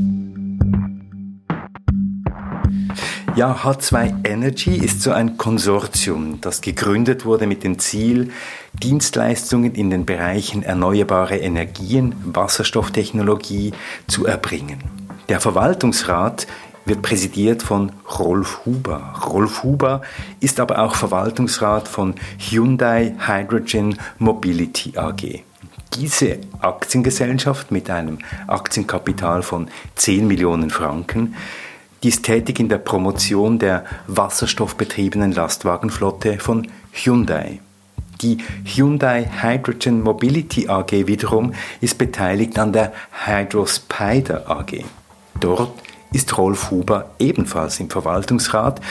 [3.35, 8.31] Ja, H2 Energy ist so ein Konsortium, das gegründet wurde mit dem Ziel,
[8.73, 13.71] Dienstleistungen in den Bereichen erneuerbare Energien, Wasserstofftechnologie
[14.07, 14.83] zu erbringen.
[15.29, 16.47] Der Verwaltungsrat
[16.89, 19.13] wird präsidiert von Rolf Huber.
[19.25, 20.02] Rolf Huber
[20.39, 25.43] ist aber auch Verwaltungsrat von Hyundai Hydrogen Mobility AG.
[25.93, 31.36] Diese Aktiengesellschaft mit einem Aktienkapital von 10 Millionen Franken
[32.04, 37.60] die ist tätig in der Promotion der wasserstoffbetriebenen Lastwagenflotte von Hyundai.
[38.21, 42.93] Die Hyundai Hydrogen Mobility AG wiederum ist beteiligt an der
[43.25, 44.86] Hydrospider AG.
[45.39, 45.71] Dort
[46.11, 48.81] ist Rolf Huber ebenfalls im Verwaltungsrat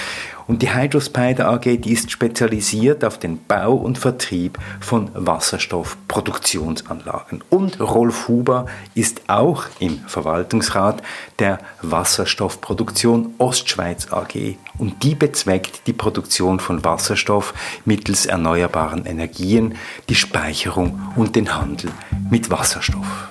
[0.48, 7.44] und die Hydrospider AG, die ist spezialisiert auf den Bau und Vertrieb von Wasserstoffproduktionsanlagen.
[7.50, 11.02] Und Rolf Huber ist auch im Verwaltungsrat
[11.38, 14.56] der Wasserstoffproduktion Ostschweiz AG.
[14.78, 17.52] Und die bezweckt die Produktion von Wasserstoff
[17.84, 19.74] mittels erneuerbaren Energien,
[20.08, 21.90] die Speicherung und den Handel
[22.30, 23.28] mit Wasserstoff.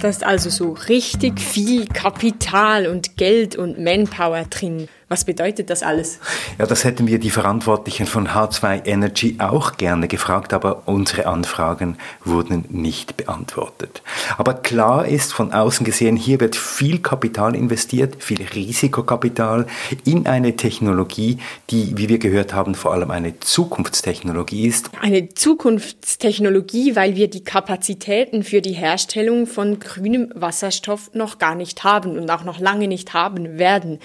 [0.00, 4.88] Da ist also so richtig viel Kapital und Geld und Manpower drin.
[5.12, 6.20] Was bedeutet das alles?
[6.56, 11.98] Ja, das hätten wir die Verantwortlichen von H2 Energy auch gerne gefragt, aber unsere Anfragen
[12.24, 14.02] wurden nicht beantwortet.
[14.38, 19.66] Aber klar ist von außen gesehen, hier wird viel Kapital investiert, viel Risikokapital
[20.04, 21.38] in eine Technologie,
[21.70, 24.92] die, wie wir gehört haben, vor allem eine Zukunftstechnologie ist.
[25.00, 31.82] Eine Zukunftstechnologie, weil wir die Kapazitäten für die Herstellung von grünem Wasserstoff noch gar nicht
[31.82, 33.98] haben und auch noch lange nicht haben werden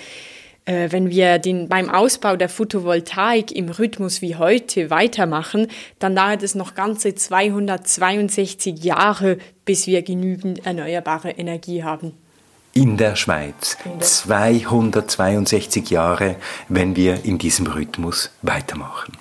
[0.65, 5.67] wenn wir den, beim Ausbau der Photovoltaik im Rhythmus wie heute weitermachen,
[5.99, 12.13] dann dauert es noch ganze 262 Jahre, bis wir genügend erneuerbare Energie haben.
[12.73, 13.78] In der Schweiz.
[13.99, 16.36] 262 Jahre,
[16.67, 19.17] wenn wir in diesem Rhythmus weitermachen.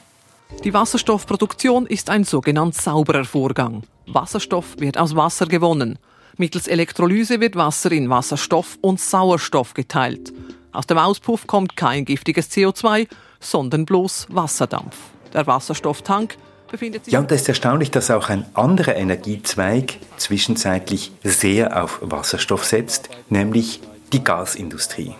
[0.65, 3.83] Die Wasserstoffproduktion ist ein sogenannt sauberer Vorgang.
[4.07, 5.99] Wasserstoff wird aus Wasser gewonnen.
[6.37, 10.33] Mittels Elektrolyse wird Wasser in Wasserstoff und Sauerstoff geteilt.
[10.75, 13.07] Aus dem Auspuff kommt kein giftiges CO2,
[13.39, 14.97] sondern bloß Wasserdampf.
[15.33, 16.37] Der Wasserstofftank
[16.69, 17.15] befindet sich.
[17.15, 23.09] Ja, und es ist erstaunlich, dass auch ein anderer Energiezweig zwischenzeitlich sehr auf Wasserstoff setzt,
[23.31, 23.81] nämlich
[24.13, 25.15] die Gasindustrie.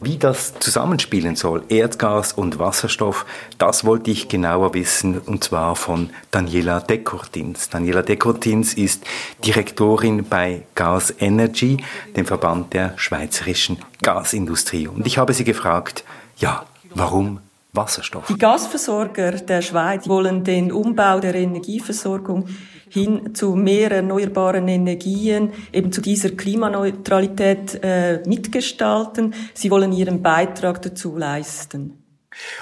[0.00, 3.24] Wie das zusammenspielen soll, Erdgas und Wasserstoff,
[3.58, 7.70] das wollte ich genauer wissen und zwar von Daniela Dekortins.
[7.70, 9.04] Daniela Dekortins ist
[9.44, 11.78] Direktorin bei Gas Energy,
[12.14, 14.88] dem Verband der schweizerischen Gasindustrie.
[14.88, 16.04] Und ich habe sie gefragt,
[16.36, 17.40] ja, warum
[17.72, 18.26] Wasserstoff?
[18.26, 22.48] Die Gasversorger der Schweiz wollen den Umbau der Energieversorgung
[22.96, 29.34] hin zu mehr erneuerbaren Energien, eben zu dieser Klimaneutralität äh, mitgestalten.
[29.52, 32.02] Sie wollen ihren Beitrag dazu leisten.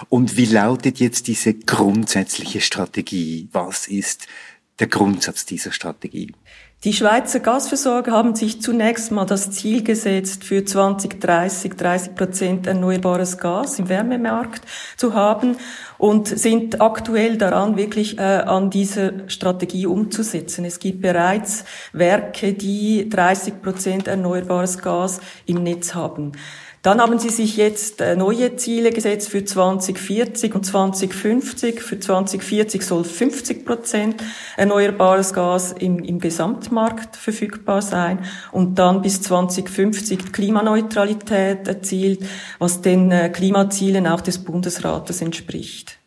[0.09, 3.49] Und wie lautet jetzt diese grundsätzliche Strategie?
[3.53, 4.27] Was ist
[4.81, 6.33] der Grundsatz dieser Strategie?
[6.85, 13.39] Die Schweizer Gasversorger haben sich zunächst mal das Ziel gesetzt, für 2030 30 Prozent erneuerbares
[13.39, 14.61] Gas im Wärmemarkt
[14.99, 15.57] zu haben
[15.97, 20.67] und sind aktuell daran, wirklich äh, an dieser Strategie umzusetzen.
[20.67, 26.33] Es gibt bereits Werke, die 30 Prozent erneuerbares Gas im Netz haben.
[26.85, 31.81] Dann haben sie sich jetzt äh, neue Ziele gesetzt für 2040 und 2050.
[31.81, 34.23] Für 2040 soll 50 Prozent
[34.59, 38.19] erneuerbares Gas im, im Gesamtmarkt verfügbar sein
[38.53, 42.27] und dann bis 2050 Klimaneutralität erzielt,
[42.59, 45.99] was den äh, Klimazielen auch des Bundesrates entspricht.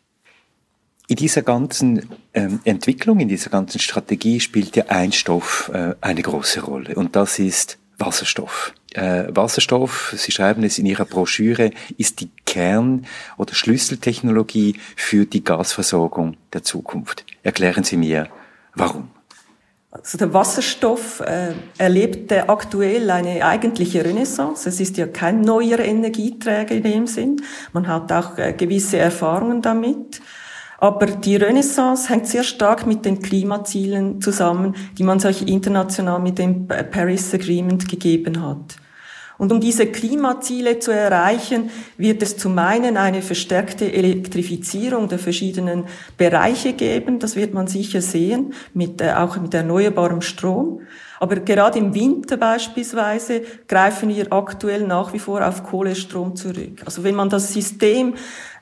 [1.08, 6.22] In dieser ganzen ähm, Entwicklung, in dieser ganzen Strategie spielt ja ein Stoff äh, eine
[6.22, 8.72] große Rolle und das ist Wasserstoff.
[8.94, 13.06] Äh, Wasserstoff, Sie schreiben es in Ihrer Broschüre, ist die Kern-
[13.36, 17.24] oder Schlüsseltechnologie für die Gasversorgung der Zukunft.
[17.42, 18.28] Erklären Sie mir,
[18.74, 19.10] warum?
[19.90, 24.68] Also der Wasserstoff äh, erlebt aktuell eine eigentliche Renaissance.
[24.68, 27.42] Es ist ja kein neuer Energieträger in dem Sinn.
[27.72, 30.20] Man hat auch äh, gewisse Erfahrungen damit.
[30.80, 36.38] Aber die Renaissance hängt sehr stark mit den Klimazielen zusammen, die man sich international mit
[36.38, 38.76] dem Paris Agreement gegeben hat.
[39.38, 45.84] Und um diese Klimaziele zu erreichen, wird es zum einen eine verstärkte Elektrifizierung der verschiedenen
[46.16, 47.20] Bereiche geben.
[47.20, 50.80] Das wird man sicher sehen, mit, äh, auch mit erneuerbarem Strom.
[51.20, 56.82] Aber gerade im Winter beispielsweise greifen wir aktuell nach wie vor auf Kohlestrom zurück.
[56.84, 58.14] Also wenn man das System,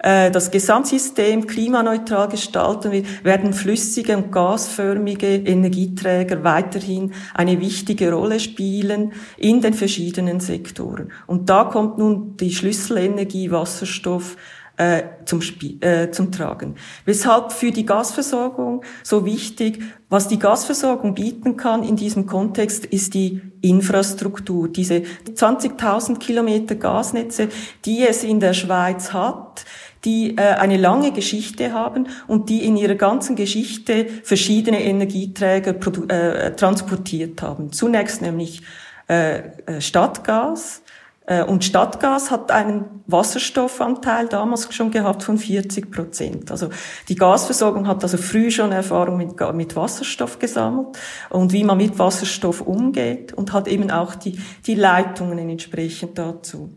[0.07, 9.13] das Gesamtsystem klimaneutral gestalten will, werden flüssige und gasförmige Energieträger weiterhin eine wichtige Rolle spielen
[9.37, 11.11] in den verschiedenen Sektoren.
[11.27, 14.37] Und da kommt nun die Schlüsselenergie Wasserstoff
[14.77, 15.41] äh, zum,
[15.81, 16.75] äh, zum Tragen.
[17.05, 23.15] Weshalb für die Gasversorgung so wichtig, was die Gasversorgung bieten kann in diesem Kontext, ist
[23.15, 24.69] die Infrastruktur.
[24.69, 27.49] Diese 20.000 Kilometer Gasnetze,
[27.85, 29.65] die es in der Schweiz hat,
[30.07, 35.75] die äh, eine lange Geschichte haben und die in ihrer ganzen Geschichte verschiedene Energieträger
[36.09, 37.73] äh, transportiert haben.
[37.73, 38.63] Zunächst nämlich
[39.09, 40.83] äh, äh Stadtgas,
[41.49, 46.53] und Stadtgas hat einen Wasserstoffanteil damals schon gehabt von 40 Prozent.
[46.53, 46.71] Also
[47.09, 50.97] die Gasversorgung hat also früh schon Erfahrung mit, mit Wasserstoff gesammelt
[51.31, 56.71] und wie man mit Wasserstoff umgeht und hat eben auch die, die Leitungen entsprechend dazu.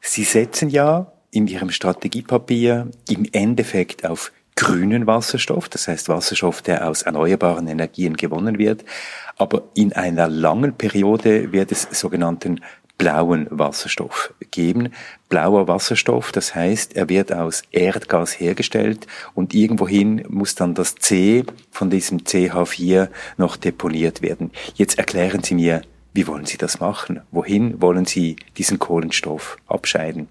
[0.00, 6.88] Sie setzen ja in Ihrem Strategiepapier im Endeffekt auf grünen Wasserstoff, das heißt Wasserstoff, der
[6.88, 8.84] aus erneuerbaren Energien gewonnen wird.
[9.36, 12.60] Aber in einer langen Periode wird es sogenannten
[12.98, 14.92] blauen Wasserstoff geben.
[15.28, 21.44] Blauer Wasserstoff, das heißt, er wird aus Erdgas hergestellt und irgendwohin muss dann das C
[21.70, 24.50] von diesem CH4 noch deponiert werden.
[24.74, 27.20] Jetzt erklären Sie mir, wie wollen Sie das machen?
[27.30, 30.26] Wohin wollen Sie diesen Kohlenstoff abscheiden?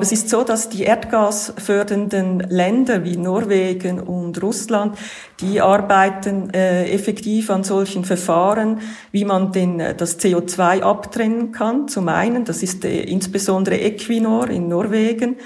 [0.00, 4.96] Es ist so, dass die erdgasfördernden Länder wie Norwegen und Russland,
[5.40, 11.88] die arbeiten äh, effektiv an solchen Verfahren, wie man den, äh, das CO2 abtrennen kann.
[11.88, 15.36] Zum einen, das ist äh, insbesondere Equinor in Norwegen,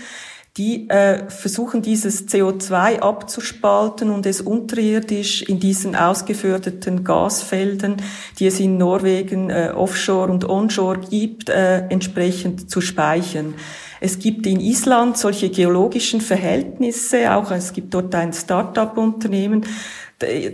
[0.57, 7.97] die äh, versuchen dieses CO2 abzuspalten und es unterirdisch in diesen ausgeförderten Gasfelden,
[8.39, 13.55] die es in Norwegen äh, offshore und onshore gibt, äh, entsprechend zu speichern.
[14.01, 19.65] Es gibt in Island solche geologischen Verhältnisse, auch es gibt dort ein Start-up-Unternehmen,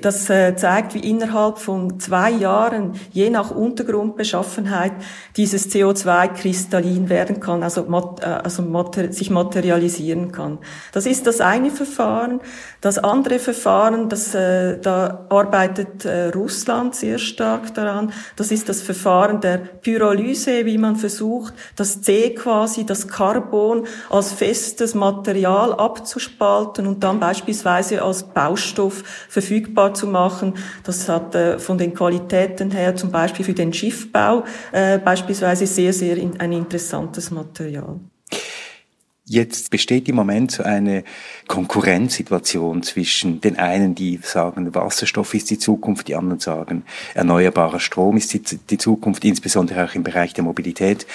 [0.00, 4.92] das äh, zeigt, wie innerhalb von zwei Jahren, je nach Untergrundbeschaffenheit,
[5.36, 7.86] dieses CO2 kristallin werden kann, also,
[8.20, 10.58] äh, also sich materialisieren kann.
[10.90, 12.40] Das ist das eine Verfahren.
[12.82, 18.82] Das andere Verfahren, das, äh, da arbeitet äh, Russland sehr stark daran, das ist das
[18.82, 26.88] Verfahren der Pyrolyse, wie man versucht, das C quasi, das Carbon als festes Material abzuspalten
[26.88, 30.54] und dann beispielsweise als Baustoff verfügbar zu machen.
[30.82, 34.42] Das hat äh, von den Qualitäten her zum Beispiel für den Schiffbau
[34.72, 38.00] äh, beispielsweise sehr, sehr in, ein interessantes Material.
[39.32, 41.04] Jetzt besteht im Moment so eine
[41.48, 46.82] Konkurrenzsituation zwischen den einen, die sagen, Wasserstoff ist die Zukunft, die anderen sagen,
[47.14, 51.06] erneuerbarer Strom ist die, die Zukunft, insbesondere auch im Bereich der Mobilität.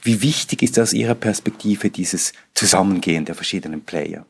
[0.00, 4.24] Wie wichtig ist aus Ihrer Perspektive dieses Zusammengehen der verschiedenen Player?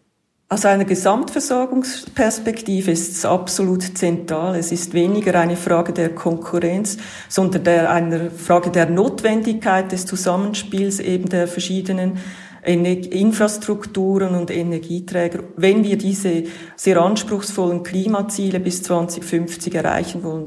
[0.49, 4.55] Aus einer Gesamtversorgungsperspektive ist es absolut zentral.
[4.55, 6.97] Es ist weniger eine Frage der Konkurrenz,
[7.29, 12.19] sondern der, einer Frage der Notwendigkeit des Zusammenspiels eben der verschiedenen
[12.67, 20.47] Infrastrukturen und Energieträger, wenn wir diese sehr anspruchsvollen Klimaziele bis 2050 erreichen wollen.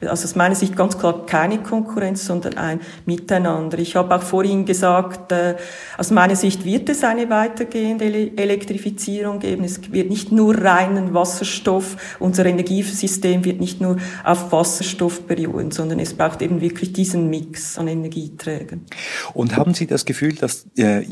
[0.00, 3.78] Also aus meiner Sicht ganz klar keine Konkurrenz, sondern ein Miteinander.
[3.80, 5.56] Ich habe auch vorhin gesagt, äh,
[5.96, 9.64] aus meiner Sicht wird es eine weitergehende Elektrifizierung geben.
[9.64, 15.98] Es wird nicht nur reinen Wasserstoff, unser Energiesystem wird nicht nur auf Wasserstoff beruhen, sondern
[15.98, 18.82] es braucht eben wirklich diesen Mix an Energieträgern.
[19.34, 21.02] Und haben Sie das Gefühl, dass äh,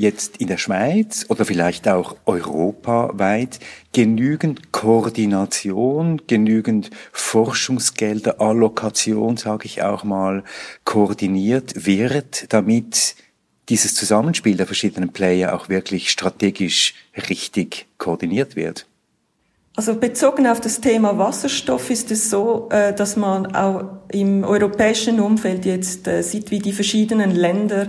[0.40, 3.58] in der Schweiz oder vielleicht auch europaweit
[3.92, 10.44] genügend Koordination, genügend Forschungsgelder, Allokation, sage ich auch mal,
[10.84, 13.16] koordiniert wird, damit
[13.68, 16.94] dieses Zusammenspiel der verschiedenen Player auch wirklich strategisch
[17.28, 18.86] richtig koordiniert wird?
[19.76, 25.20] Also bezogen auf das Thema Wasserstoff ist es so, äh, dass man auch im europäischen
[25.20, 27.88] Umfeld jetzt äh, sieht, wie die verschiedenen Länder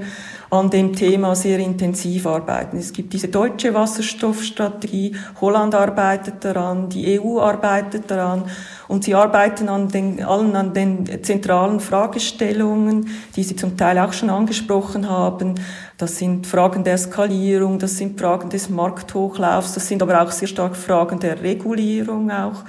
[0.50, 2.78] an dem Thema sehr intensiv arbeiten.
[2.78, 8.46] Es gibt diese deutsche Wasserstoffstrategie, Holland arbeitet daran, die EU arbeitet daran
[8.88, 14.14] und sie arbeiten an den, allen an den zentralen Fragestellungen, die Sie zum Teil auch
[14.14, 15.56] schon angesprochen haben.
[15.98, 20.48] Das sind Fragen der Skalierung, das sind Fragen des Markthochlaufs, das sind aber auch sehr
[20.48, 22.64] stark Fragen der Regulierung auch.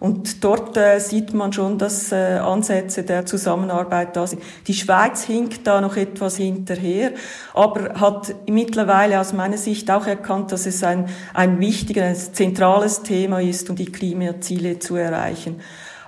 [0.00, 4.42] Und dort äh, sieht man schon, dass äh, Ansätze der Zusammenarbeit da sind.
[4.66, 7.12] Die Schweiz hinkt da noch etwas hinterher,
[7.52, 13.40] aber hat mittlerweile aus meiner Sicht auch erkannt, dass es ein, ein wichtiges, zentrales Thema
[13.40, 15.60] ist, um die Klimaziele zu erreichen.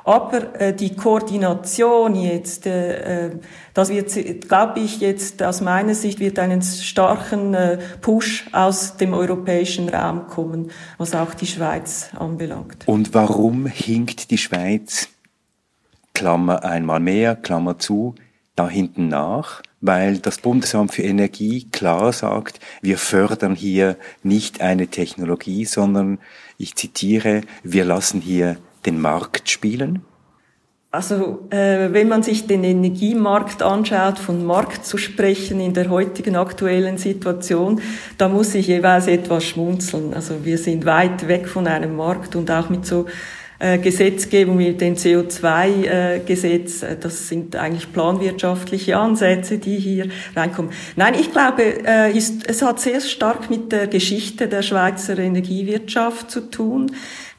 [0.04, 3.30] Aber äh, die Koordination jetzt, äh, äh
[3.74, 9.14] das wird, glaube ich, jetzt aus meiner Sicht wird einen starken äh, Push aus dem
[9.14, 12.86] europäischen Raum kommen, was auch die Schweiz anbelangt.
[12.86, 15.08] Und warum hinkt die Schweiz,
[16.14, 18.14] Klammer einmal mehr, Klammer zu,
[18.56, 19.62] da hinten nach?
[19.80, 26.18] Weil das Bundesamt für Energie klar sagt, wir fördern hier nicht eine Technologie, sondern,
[26.58, 30.02] ich zitiere, wir lassen hier den Markt spielen?
[30.92, 36.34] Also äh, wenn man sich den Energiemarkt anschaut, von Markt zu sprechen in der heutigen
[36.34, 37.80] aktuellen Situation,
[38.18, 40.14] da muss ich jeweils etwas schmunzeln.
[40.14, 43.06] Also wir sind weit weg von einem Markt und auch mit so
[43.60, 50.72] äh, Gesetzgebung wie den CO2-Gesetz, äh, das sind eigentlich planwirtschaftliche Ansätze, die hier reinkommen.
[50.96, 56.30] Nein, ich glaube, äh, ist, es hat sehr stark mit der Geschichte der Schweizer Energiewirtschaft
[56.30, 56.90] zu tun.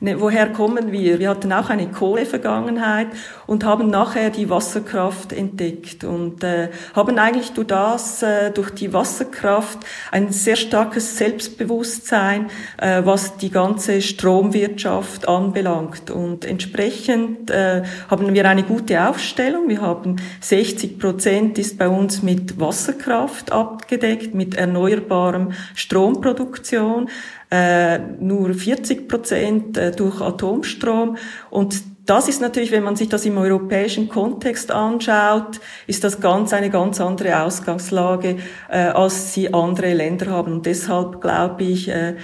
[0.04, 1.20] Ne, woher kommen wir?
[1.20, 3.10] Wir hatten auch eine Kohlevergangenheit
[3.46, 8.94] und haben nachher die Wasserkraft entdeckt und äh, haben eigentlich durch das, äh, durch die
[8.94, 9.78] Wasserkraft
[10.10, 12.48] ein sehr starkes Selbstbewusstsein,
[12.78, 16.10] äh, was die ganze Stromwirtschaft anbelangt.
[16.10, 19.70] Und entsprechend äh, haben wir eine gute Aufstellung.
[19.70, 27.08] Wir haben 60 Prozent ist bei uns mit Wasserkraft abgedeckt, mit erneuerbarem Stromproduktion
[27.52, 31.18] äh, nur 40 Prozent äh, durch Atomstrom.
[31.50, 36.52] Und das ist natürlich, wenn man sich das im europäischen Kontext anschaut, ist das ganz
[36.52, 38.38] eine ganz andere Ausgangslage,
[38.70, 40.54] äh, als sie andere Länder haben.
[40.54, 42.16] Und deshalb glaube ich, äh,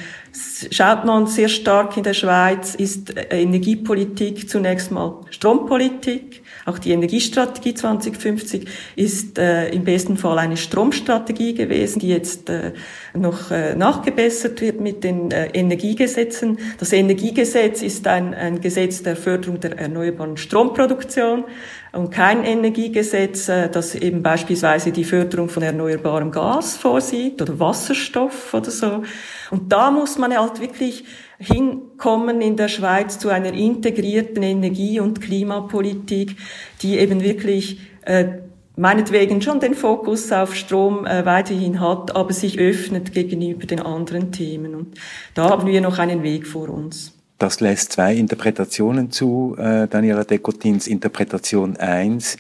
[0.72, 6.42] schaut man sehr stark in der Schweiz, ist äh, Energiepolitik zunächst mal Strompolitik.
[6.68, 12.74] Auch die Energiestrategie 2050 ist äh, im besten Fall eine Stromstrategie gewesen, die jetzt äh,
[13.14, 16.60] noch äh, nachgebessert wird mit den äh, Energiegesetzen.
[16.78, 21.46] Das Energiegesetz ist ein, ein Gesetz der Förderung der erneuerbaren Stromproduktion
[21.94, 28.54] und kein Energiegesetz, äh, das eben beispielsweise die Förderung von erneuerbarem Gas vorsieht oder Wasserstoff
[28.54, 29.04] oder so.
[29.52, 31.06] Und da muss man halt wirklich
[31.40, 36.36] hinkommen in der Schweiz zu einer integrierten Energie- und Klimapolitik,
[36.82, 38.40] die eben wirklich äh,
[38.76, 44.32] meinetwegen schon den Fokus auf Strom äh, weiterhin hat, aber sich öffnet gegenüber den anderen
[44.32, 44.76] Themen.
[44.76, 45.00] Und
[45.34, 47.14] da haben wir noch einen Weg vor uns.
[47.40, 49.56] Das lässt zwei Interpretationen zu.
[49.60, 52.38] Äh, Daniela Dekotins Interpretation eins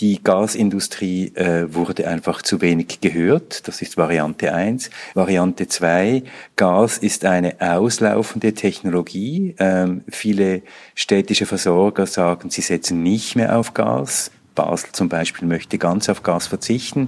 [0.00, 3.66] die Gasindustrie äh, wurde einfach zu wenig gehört.
[3.66, 4.90] Das ist Variante eins.
[5.14, 6.22] Variante zwei:
[6.56, 9.54] Gas ist eine auslaufende Technologie.
[9.58, 10.62] Ähm, viele
[10.94, 14.30] städtische Versorger sagen, sie setzen nicht mehr auf Gas.
[14.54, 17.06] Basel zum Beispiel möchte ganz auf Gas verzichten.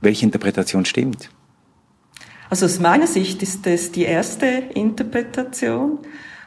[0.00, 1.30] Welche Interpretation stimmt?
[2.50, 5.98] Also aus meiner Sicht ist das die erste Interpretation.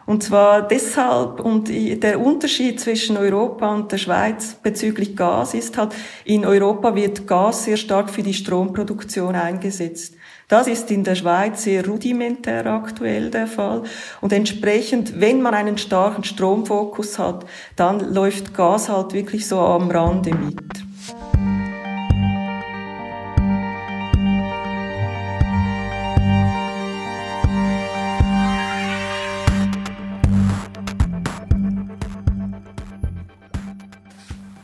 [0.08, 5.93] Und zwar deshalb, und der Unterschied zwischen Europa und der Schweiz bezüglich Gas ist halt,
[6.24, 10.16] in Europa wird Gas sehr stark für die Stromproduktion eingesetzt.
[10.47, 13.84] Das ist in der Schweiz sehr rudimentär aktuell der Fall.
[14.22, 17.45] Und entsprechend, wenn man einen starken Stromfokus hat,
[17.76, 20.86] dann läuft Gas halt wirklich so am Rande mit.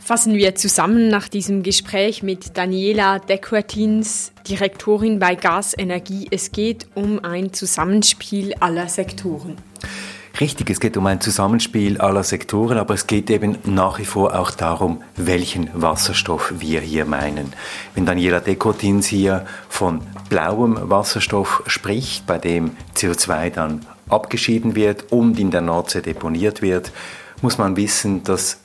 [0.06, 6.28] Fassen wir zusammen nach diesem Gespräch mit Daniela Dequertins, Direktorin bei Gas Energie.
[6.30, 9.56] Es geht um ein Zusammenspiel aller Sektoren.
[10.41, 14.38] Richtig, es geht um ein Zusammenspiel aller Sektoren, aber es geht eben nach wie vor
[14.38, 17.54] auch darum, welchen Wasserstoff wir hier meinen.
[17.95, 25.39] Wenn Daniela Dekotins hier von blauem Wasserstoff spricht, bei dem CO2 dann abgeschieden wird und
[25.39, 26.91] in der Nordsee deponiert wird,
[27.41, 28.60] muss man wissen, dass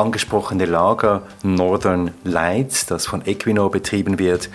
[0.00, 4.50] angesprochene Lager Northern Lights, das von Equinor betrieben wird,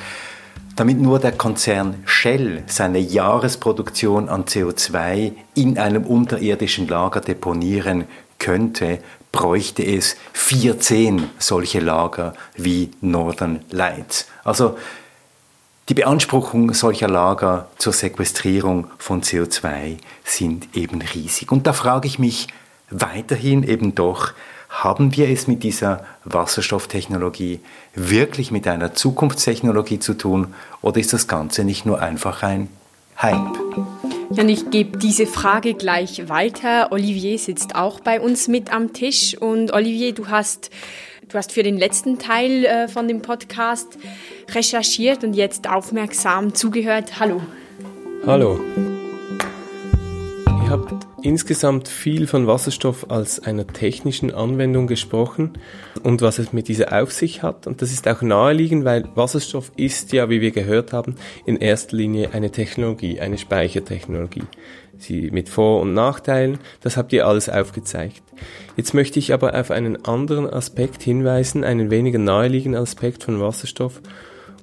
[0.75, 8.05] damit nur der Konzern Shell seine Jahresproduktion an CO2 in einem unterirdischen Lager deponieren
[8.39, 8.99] könnte,
[9.31, 14.27] bräuchte es 14 solche Lager wie Northern Lights.
[14.43, 14.77] Also
[15.87, 21.51] Die Beanspruchung solcher Lager zur Sequestrierung von CO2 sind eben riesig.
[21.51, 22.47] Und da frage ich mich
[22.89, 24.33] weiterhin eben doch,
[24.83, 27.59] haben wir es mit dieser Wasserstofftechnologie
[27.93, 32.69] wirklich mit einer Zukunftstechnologie zu tun oder ist das Ganze nicht nur einfach ein
[33.21, 33.57] Hype?
[34.31, 36.91] Ja, und ich gebe diese Frage gleich weiter.
[36.91, 40.71] Olivier sitzt auch bei uns mit am Tisch und Olivier, du hast
[41.29, 43.97] Du hast für den letzten Teil äh, von dem Podcast
[44.53, 47.19] recherchiert und jetzt aufmerksam zugehört.
[47.19, 47.41] Hallo.
[48.27, 48.59] Hallo.
[50.47, 55.53] Ihr habt insgesamt viel von Wasserstoff als einer technischen Anwendung gesprochen
[56.03, 57.65] und was es mit dieser auf sich hat.
[57.65, 61.15] Und das ist auch naheliegend, weil Wasserstoff ist ja, wie wir gehört haben,
[61.45, 64.43] in erster Linie eine Technologie, eine Speichertechnologie.
[64.99, 68.21] Sie mit Vor- und Nachteilen, das habt ihr alles aufgezeigt.
[68.77, 73.99] Jetzt möchte ich aber auf einen anderen Aspekt hinweisen, einen weniger naheliegenden Aspekt von Wasserstoff,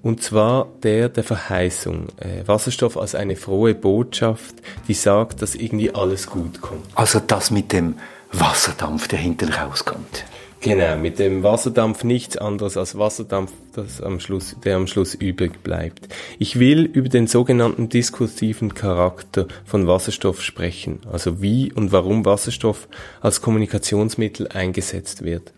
[0.02, 2.08] und zwar der der Verheißung.
[2.18, 4.56] Äh, Wasserstoff als eine frohe Botschaft,
[4.88, 6.86] die sagt, dass irgendwie alles gut kommt.
[6.94, 7.94] Also das mit dem
[8.32, 10.24] Wasserdampf, der hinten rauskommt.
[10.62, 15.64] Genau, mit dem Wasserdampf nichts anderes als Wasserdampf, das am Schluss, der am Schluss übrig
[15.64, 16.06] bleibt.
[16.38, 22.86] Ich will über den sogenannten diskursiven Charakter von Wasserstoff sprechen, also wie und warum Wasserstoff
[23.20, 25.52] als Kommunikationsmittel eingesetzt wird.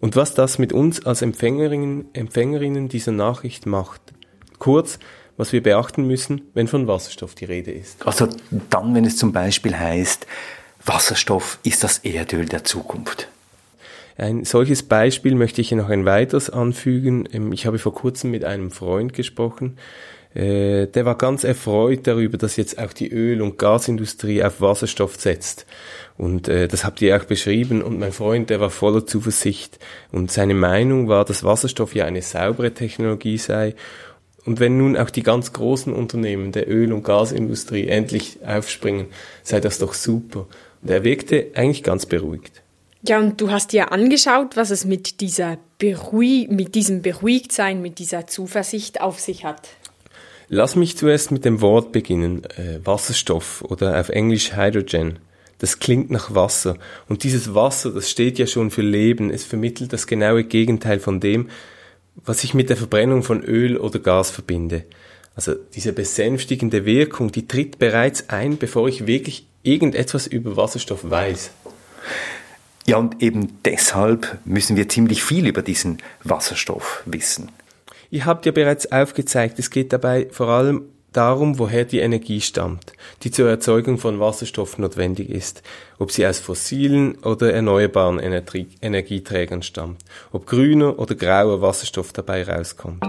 [0.00, 4.00] Und was das mit uns als Empfängerinnen, Empfängerinnen dieser Nachricht macht.
[4.58, 4.98] Kurz,
[5.36, 8.06] was wir beachten müssen, wenn von Wasserstoff die Rede ist.
[8.06, 8.28] Also
[8.70, 10.26] dann, wenn es zum Beispiel heißt,
[10.84, 13.28] Wasserstoff ist das Erdöl der Zukunft.
[14.18, 17.28] Ein solches Beispiel möchte ich noch ein weiteres anfügen.
[17.32, 19.76] Ähm, ich habe vor kurzem mit einem Freund gesprochen,
[20.36, 25.16] äh, der war ganz erfreut darüber, dass jetzt auch die Öl- und Gasindustrie auf Wasserstoff
[25.16, 25.66] setzt.
[26.18, 27.82] Und äh, das habt ihr auch beschrieben.
[27.82, 29.78] Und mein Freund, der war voller Zuversicht.
[30.12, 33.74] Und seine Meinung war, dass Wasserstoff ja eine saubere Technologie sei.
[34.44, 39.06] Und wenn nun auch die ganz großen Unternehmen der Öl- und Gasindustrie endlich aufspringen,
[39.42, 40.46] sei das doch super.
[40.82, 42.62] Und er wirkte eigentlich ganz beruhigt.
[43.02, 47.98] Ja, und du hast dir angeschaut, was es mit dieser Beruhig mit diesem Beruhigtsein, mit
[47.98, 49.68] dieser Zuversicht auf sich hat.
[50.48, 52.44] Lass mich zuerst mit dem Wort beginnen.
[52.56, 55.18] Äh, Wasserstoff oder auf Englisch Hydrogen.
[55.58, 56.76] Das klingt nach Wasser.
[57.08, 59.30] Und dieses Wasser, das steht ja schon für Leben.
[59.30, 61.48] Es vermittelt das genaue Gegenteil von dem,
[62.24, 64.84] was ich mit der Verbrennung von Öl oder Gas verbinde.
[65.34, 71.50] Also diese besänftigende Wirkung, die tritt bereits ein, bevor ich wirklich irgendetwas über Wasserstoff weiß.
[72.86, 77.50] Ja, und eben deshalb müssen wir ziemlich viel über diesen Wasserstoff wissen.
[78.10, 80.82] Ihr habt ja bereits aufgezeigt, es geht dabei vor allem
[81.12, 82.92] darum, woher die Energie stammt,
[83.22, 85.62] die zur Erzeugung von Wasserstoff notwendig ist,
[85.98, 92.44] ob sie aus fossilen oder erneuerbaren Energie Energieträgern stammt, ob grüner oder grauer Wasserstoff dabei
[92.44, 93.02] rauskommt.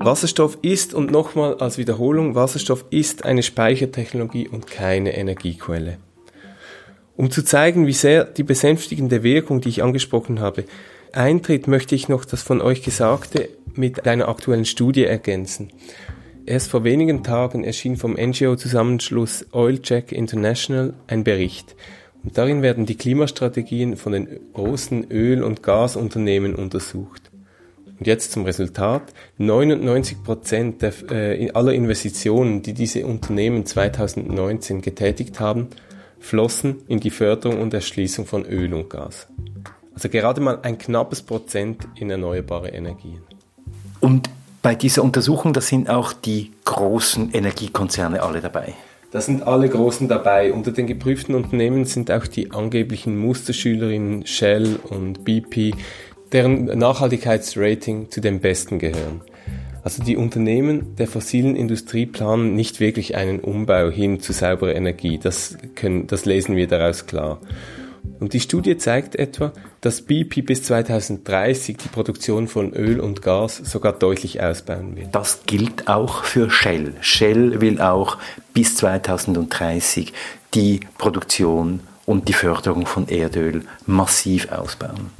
[0.00, 5.98] Wasserstoff ist, und nochmal als Wiederholung, Wasserstoff ist eine Speichertechnologie und keine Energiequelle.
[7.16, 10.64] Um zu zeigen, wie sehr die besänftigende Wirkung, die ich angesprochen habe,
[11.12, 15.70] eintritt, möchte ich noch das von euch Gesagte mit einer aktuellen Studie ergänzen.
[16.44, 21.74] Erst vor wenigen Tagen erschien vom NGO-Zusammenschluss Oilcheck International ein Bericht.
[22.22, 27.30] Und darin werden die Klimastrategien von den großen Öl- und Gasunternehmen untersucht.
[27.98, 29.12] Und jetzt zum Resultat.
[29.38, 35.68] 99 Prozent äh, aller Investitionen, die diese Unternehmen 2019 getätigt haben,
[36.18, 39.28] flossen in die Förderung und Erschließung von Öl und Gas.
[39.94, 43.20] Also gerade mal ein knappes Prozent in erneuerbare Energien.
[44.00, 44.28] Und
[44.62, 48.74] bei dieser Untersuchung, da sind auch die großen Energiekonzerne alle dabei.
[49.12, 50.52] Da sind alle Großen dabei.
[50.52, 55.74] Unter den geprüften Unternehmen sind auch die angeblichen Musterschülerinnen Shell und BP,
[56.32, 59.22] deren Nachhaltigkeitsrating zu den besten gehören.
[59.86, 65.16] Also die Unternehmen der fossilen Industrie planen nicht wirklich einen Umbau hin zu sauberer Energie.
[65.16, 67.38] Das, können, das lesen wir daraus klar.
[68.18, 73.58] Und die Studie zeigt etwa, dass BP bis 2030 die Produktion von Öl und Gas
[73.58, 75.06] sogar deutlich ausbauen will.
[75.12, 76.94] Das gilt auch für Shell.
[77.00, 78.18] Shell will auch
[78.54, 80.12] bis 2030
[80.54, 85.12] die Produktion und die Förderung von Erdöl massiv ausbauen.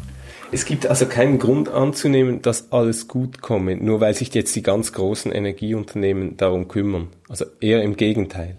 [0.52, 4.62] Es gibt also keinen Grund anzunehmen, dass alles gut komme, nur weil sich jetzt die
[4.62, 7.08] ganz großen Energieunternehmen darum kümmern.
[7.28, 8.56] Also eher im Gegenteil.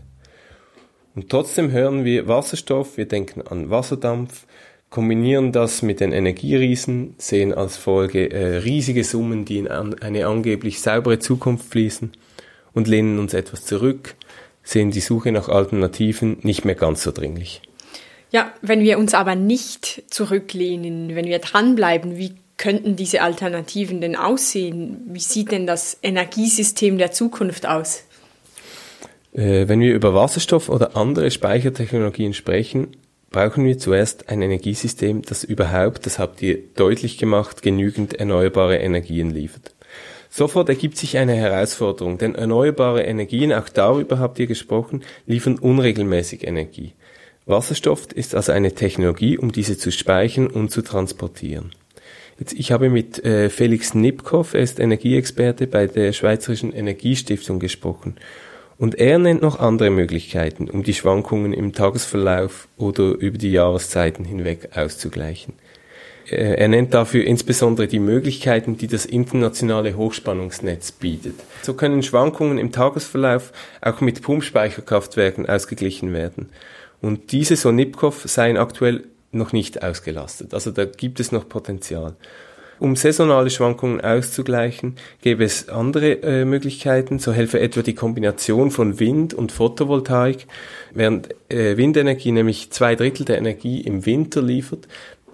[1.15, 4.45] Und trotzdem hören wir Wasserstoff, wir denken an Wasserdampf,
[4.89, 10.27] kombinieren das mit den Energieriesen, sehen als Folge äh, riesige Summen, die in an, eine
[10.27, 12.11] angeblich saubere Zukunft fließen
[12.73, 14.15] und lehnen uns etwas zurück,
[14.61, 17.61] sehen die Suche nach Alternativen nicht mehr ganz so dringlich.
[18.31, 24.15] Ja, wenn wir uns aber nicht zurücklehnen, wenn wir dranbleiben, wie könnten diese Alternativen denn
[24.15, 25.01] aussehen?
[25.07, 28.03] Wie sieht denn das Energiesystem der Zukunft aus?
[29.33, 32.87] Äh, wenn wir über Wasserstoff oder andere Speichertechnologien sprechen,
[33.29, 39.29] brauchen wir zuerst ein Energiesystem, das überhaupt, das habt ihr deutlich gemacht, genügend erneuerbare Energien
[39.29, 39.73] liefert.
[40.29, 46.45] Sofort ergibt sich eine Herausforderung, denn erneuerbare Energien, auch darüber habt ihr gesprochen, liefern unregelmäßig
[46.45, 46.93] Energie.
[47.47, 51.71] Wasserstoff ist also eine Technologie, um diese zu speichern und zu transportieren.
[52.39, 58.17] Jetzt, ich habe mit äh, Felix Nipkow, er ist Energieexperte bei der Schweizerischen Energiestiftung gesprochen.
[58.77, 64.23] Und er nennt noch andere Möglichkeiten, um die Schwankungen im Tagesverlauf oder über die Jahreszeiten
[64.23, 65.55] hinweg auszugleichen.
[66.29, 71.35] Äh, er nennt dafür insbesondere die Möglichkeiten, die das internationale Hochspannungsnetz bietet.
[71.63, 76.49] So können Schwankungen im Tagesverlauf auch mit Pumpspeicherkraftwerken ausgeglichen werden.
[77.01, 80.53] Und diese, so Nipkow, seien aktuell noch nicht ausgelastet.
[80.53, 82.15] Also da gibt es noch Potenzial.
[82.79, 87.17] Um saisonale Schwankungen auszugleichen, gäbe es andere äh, Möglichkeiten.
[87.17, 90.45] So helfe etwa die Kombination von Wind und Photovoltaik.
[90.93, 94.87] Während äh, Windenergie nämlich zwei Drittel der Energie im Winter liefert,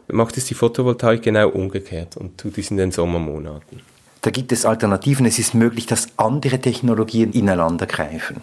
[0.07, 3.81] macht es die Photovoltaik genau umgekehrt und tut dies in den Sommermonaten.
[4.21, 5.25] Da gibt es Alternativen.
[5.25, 8.39] Es ist möglich, dass andere Technologien ineinander greifen.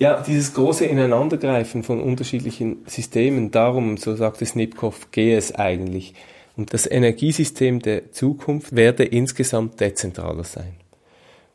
[0.00, 6.14] Ja, dieses große Ineinandergreifen von unterschiedlichen Systemen, darum, so sagt es Nipkow, gehe es eigentlich.
[6.56, 10.72] Und das Energiesystem der Zukunft werde insgesamt dezentraler sein.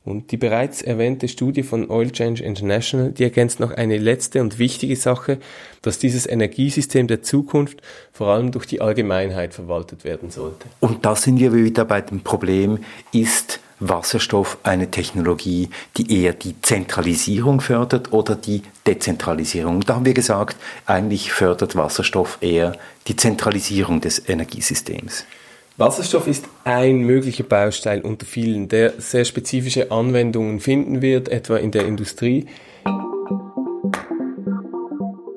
[0.03, 4.59] Und die bereits erwähnte Studie von Oil Change International, die ergänzt noch eine letzte und
[4.59, 5.39] wichtige Sache,
[5.81, 7.81] dass dieses Energiesystem der Zukunft
[8.11, 10.67] vor allem durch die Allgemeinheit verwaltet werden sollte.
[10.81, 12.77] Und da sind wir wieder bei dem Problem,
[13.11, 19.81] ist Wasserstoff eine Technologie, die eher die Zentralisierung fördert oder die Dezentralisierung?
[19.81, 25.25] Da haben wir gesagt, eigentlich fördert Wasserstoff eher die Zentralisierung des Energiesystems.
[25.77, 31.71] Wasserstoff ist ein möglicher Baustein unter vielen, der sehr spezifische Anwendungen finden wird, etwa in
[31.71, 32.47] der Industrie.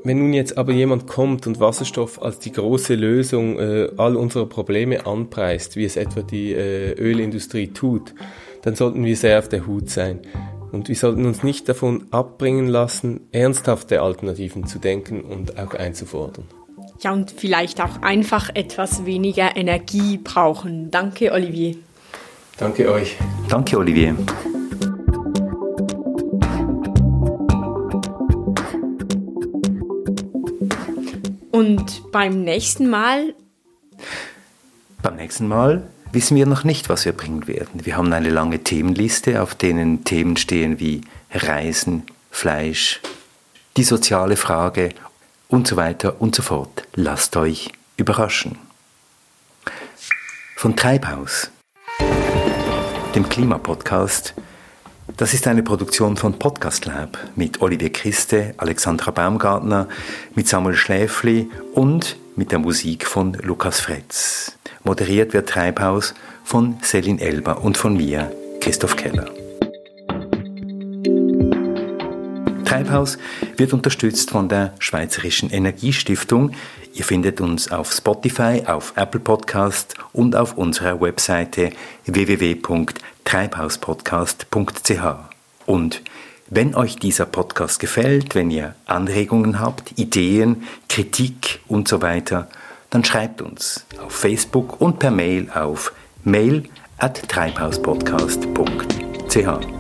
[0.08, 4.46] Wenn nun jetzt aber jemand kommt und Wasserstoff als die große Lösung äh, all unserer
[4.46, 8.14] Probleme anpreist, wie es etwa die äh, Ölindustrie tut,
[8.62, 10.20] dann sollten wir sehr auf der Hut sein.
[10.72, 16.46] Und wir sollten uns nicht davon abbringen lassen, ernsthafte Alternativen zu denken und auch einzufordern.
[17.02, 20.90] Ja, und vielleicht auch einfach etwas weniger Energie brauchen.
[20.90, 21.76] Danke, Olivier.
[22.56, 23.18] Danke euch.
[23.50, 24.16] Danke, Olivier.
[31.58, 33.34] Und beim nächsten Mal?
[35.02, 35.82] Beim nächsten Mal
[36.12, 37.84] wissen wir noch nicht, was wir bringen werden.
[37.84, 41.00] Wir haben eine lange Themenliste, auf denen Themen stehen wie
[41.32, 43.00] Reisen, Fleisch,
[43.76, 44.90] die soziale Frage
[45.48, 46.86] und so weiter und so fort.
[46.94, 48.56] Lasst euch überraschen.
[50.54, 51.50] Von Treibhaus,
[53.16, 54.32] dem Klimapodcast,
[55.18, 59.88] das ist eine Produktion von Podcast Lab mit Olivier Christe, Alexandra Baumgartner,
[60.36, 64.52] mit Samuel Schläfli und mit der Musik von Lukas Fretz.
[64.84, 66.14] Moderiert wird Treibhaus
[66.44, 69.28] von Selin Elber und von mir, Christoph Keller.
[72.64, 73.18] Treibhaus
[73.56, 76.52] wird unterstützt von der Schweizerischen Energiestiftung.
[76.94, 81.70] Ihr findet uns auf Spotify, auf Apple Podcast und auf unserer Webseite
[83.28, 85.02] www.treibhauspodcast.ch.
[85.66, 86.02] Und
[86.50, 92.48] wenn euch dieser Podcast gefällt, wenn ihr Anregungen habt, Ideen, Kritik und so weiter,
[92.90, 95.92] dann schreibt uns auf Facebook und per Mail auf
[96.24, 96.64] mail
[96.96, 99.77] at treibhauspodcast.ch.